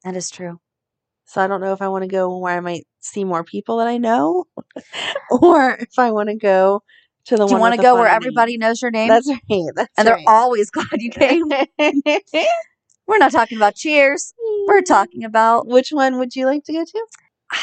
That 0.04 0.16
is 0.16 0.30
true. 0.32 0.60
So 1.26 1.42
I 1.42 1.48
don't 1.48 1.62
know 1.62 1.74
if 1.74 1.82
I 1.82 1.88
want 1.88 2.04
to 2.04 2.10
go 2.10 2.38
where 2.38 2.56
I 2.56 2.60
might 2.60 2.86
see 3.00 3.24
more 3.24 3.44
people 3.44 3.78
that 3.78 3.88
I 3.88 3.98
know 3.98 4.46
or 5.32 5.72
if 5.72 5.98
I 5.98 6.12
want 6.12 6.30
to 6.30 6.36
go 6.36 6.82
to 7.26 7.38
the 7.38 7.46
Do 7.46 7.54
you 7.54 7.60
want 7.60 7.76
to 7.76 7.82
go 7.82 7.96
where 7.96 8.08
everybody 8.08 8.54
name. 8.54 8.60
knows 8.60 8.82
your 8.82 8.92
name? 8.92 9.08
That's 9.08 9.30
right. 9.30 9.40
That's 9.76 9.92
and 9.98 10.08
they're 10.08 10.22
always 10.28 10.70
glad 10.72 10.88
you 10.94 11.10
came. 11.10 11.46
We're 13.08 13.18
not 13.18 13.32
talking 13.32 13.58
about 13.58 13.76
cheers. 13.76 14.34
We're 14.68 14.82
mm. 14.82 14.86
talking 14.86 15.24
about 15.24 15.68
Which 15.68 15.90
one 15.92 16.20
would 16.20 16.36
you 16.36 16.46
like 16.46 16.64
to 16.66 16.74
go 16.74 16.86
to? 16.86 17.06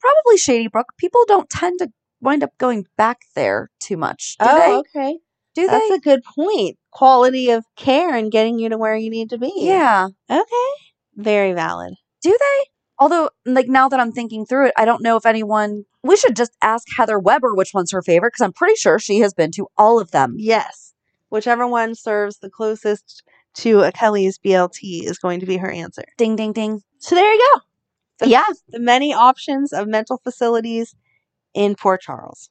probably 0.00 0.36
Shady 0.36 0.68
Brook. 0.68 0.88
People 0.98 1.24
don't 1.26 1.48
tend 1.48 1.78
to 1.80 1.88
wind 2.20 2.42
up 2.42 2.56
going 2.58 2.86
back 2.96 3.20
there 3.34 3.70
too 3.80 3.96
much, 3.96 4.36
do 4.38 4.46
oh, 4.48 4.78
okay. 4.80 4.88
they? 4.94 5.18
Do 5.54 5.66
That's 5.68 5.88
they? 5.88 5.94
a 5.94 6.00
good 6.00 6.22
point. 6.24 6.76
Quality 6.90 7.50
of 7.50 7.64
care 7.76 8.14
and 8.14 8.32
getting 8.32 8.58
you 8.58 8.68
to 8.70 8.78
where 8.78 8.96
you 8.96 9.10
need 9.10 9.30
to 9.30 9.38
be. 9.38 9.52
yeah. 9.56 10.08
Okay. 10.28 10.70
Very 11.16 11.52
valid. 11.52 11.94
Do 12.24 12.30
they? 12.38 12.70
Although, 12.98 13.30
like 13.44 13.68
now 13.68 13.88
that 13.88 14.00
I'm 14.00 14.10
thinking 14.12 14.46
through 14.46 14.68
it, 14.68 14.74
I 14.76 14.84
don't 14.84 15.02
know 15.02 15.16
if 15.16 15.26
anyone. 15.26 15.84
We 16.02 16.16
should 16.16 16.34
just 16.36 16.56
ask 16.62 16.86
Heather 16.96 17.18
Webber 17.18 17.54
which 17.54 17.72
one's 17.74 17.92
her 17.92 18.02
favorite 18.02 18.32
because 18.32 18.44
I'm 18.44 18.52
pretty 18.52 18.74
sure 18.76 18.98
she 18.98 19.20
has 19.20 19.32
been 19.34 19.50
to 19.52 19.68
all 19.78 20.00
of 20.00 20.10
them. 20.10 20.34
Yes. 20.38 20.94
Whichever 21.30 21.66
one 21.66 21.94
serves 21.94 22.38
the 22.38 22.50
closest 22.50 23.22
to 23.56 23.80
a 23.80 23.92
Kelly's 23.92 24.38
BLT 24.38 25.04
is 25.04 25.18
going 25.18 25.40
to 25.40 25.46
be 25.46 25.56
her 25.58 25.70
answer. 25.70 26.04
Ding, 26.18 26.36
ding, 26.36 26.52
ding. 26.52 26.82
So 26.98 27.14
there 27.14 27.32
you 27.32 27.50
go. 27.54 27.60
The- 28.20 28.28
Yeah. 28.30 28.44
The 28.68 28.80
many 28.80 29.12
options 29.14 29.72
of 29.72 29.86
mental 29.88 30.18
facilities 30.24 30.94
in 31.54 31.74
Port 31.74 32.00
Charles. 32.02 32.50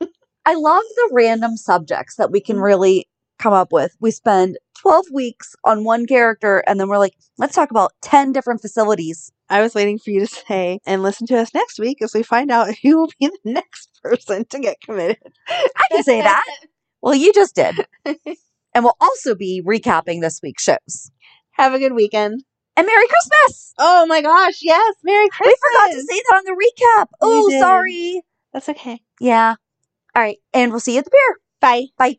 I 0.46 0.54
love 0.54 0.82
the 0.96 1.10
random 1.12 1.56
subjects 1.56 2.16
that 2.16 2.30
we 2.30 2.40
can 2.40 2.56
Mm. 2.56 2.62
really 2.62 3.08
come 3.38 3.52
up 3.52 3.72
with. 3.72 3.96
We 4.00 4.10
spend 4.10 4.58
12 4.80 5.06
weeks 5.12 5.54
on 5.64 5.84
one 5.84 6.06
character 6.06 6.62
and 6.66 6.78
then 6.78 6.88
we're 6.88 6.98
like, 6.98 7.14
let's 7.38 7.54
talk 7.54 7.70
about 7.70 7.92
10 8.02 8.32
different 8.32 8.60
facilities. 8.60 9.32
I 9.50 9.60
was 9.62 9.74
waiting 9.74 9.98
for 9.98 10.10
you 10.10 10.20
to 10.20 10.26
say, 10.26 10.80
and 10.86 11.02
listen 11.02 11.26
to 11.28 11.38
us 11.38 11.54
next 11.54 11.78
week 11.78 12.02
as 12.02 12.12
we 12.14 12.22
find 12.22 12.50
out 12.50 12.68
who 12.82 12.98
will 12.98 13.10
be 13.18 13.28
the 13.28 13.52
next 13.52 14.00
person 14.02 14.44
to 14.46 14.58
get 14.60 14.80
committed. 14.80 15.18
I 15.48 15.84
can 15.90 16.02
say 16.02 16.22
that. 16.22 16.44
Well, 17.00 17.14
you 17.14 17.32
just 17.32 17.54
did. 17.54 17.86
and 18.04 18.82
we'll 18.82 18.96
also 19.00 19.36
be 19.36 19.62
recapping 19.64 20.20
this 20.20 20.40
week's 20.42 20.64
shows. 20.64 21.12
Have 21.52 21.72
a 21.72 21.78
good 21.78 21.92
weekend. 21.92 22.42
And 22.76 22.86
Merry 22.86 23.06
Christmas! 23.06 23.72
Oh 23.78 24.04
my 24.06 24.20
gosh, 24.20 24.58
yes, 24.62 24.94
Merry 25.04 25.28
Christmas. 25.28 25.54
We 25.62 25.70
forgot 25.70 25.90
to 25.92 26.00
say 26.02 26.22
that 26.28 26.36
on 26.36 26.44
the 26.44 26.50
recap. 26.52 27.06
Oh, 27.20 27.50
sorry. 27.60 28.22
That's 28.52 28.68
okay. 28.68 29.00
Yeah. 29.20 29.54
All 30.14 30.22
right. 30.22 30.38
And 30.52 30.72
we'll 30.72 30.80
see 30.80 30.94
you 30.94 30.98
at 30.98 31.04
the 31.04 31.10
pier. 31.12 31.36
Bye. 31.60 31.86
Bye. 31.96 32.18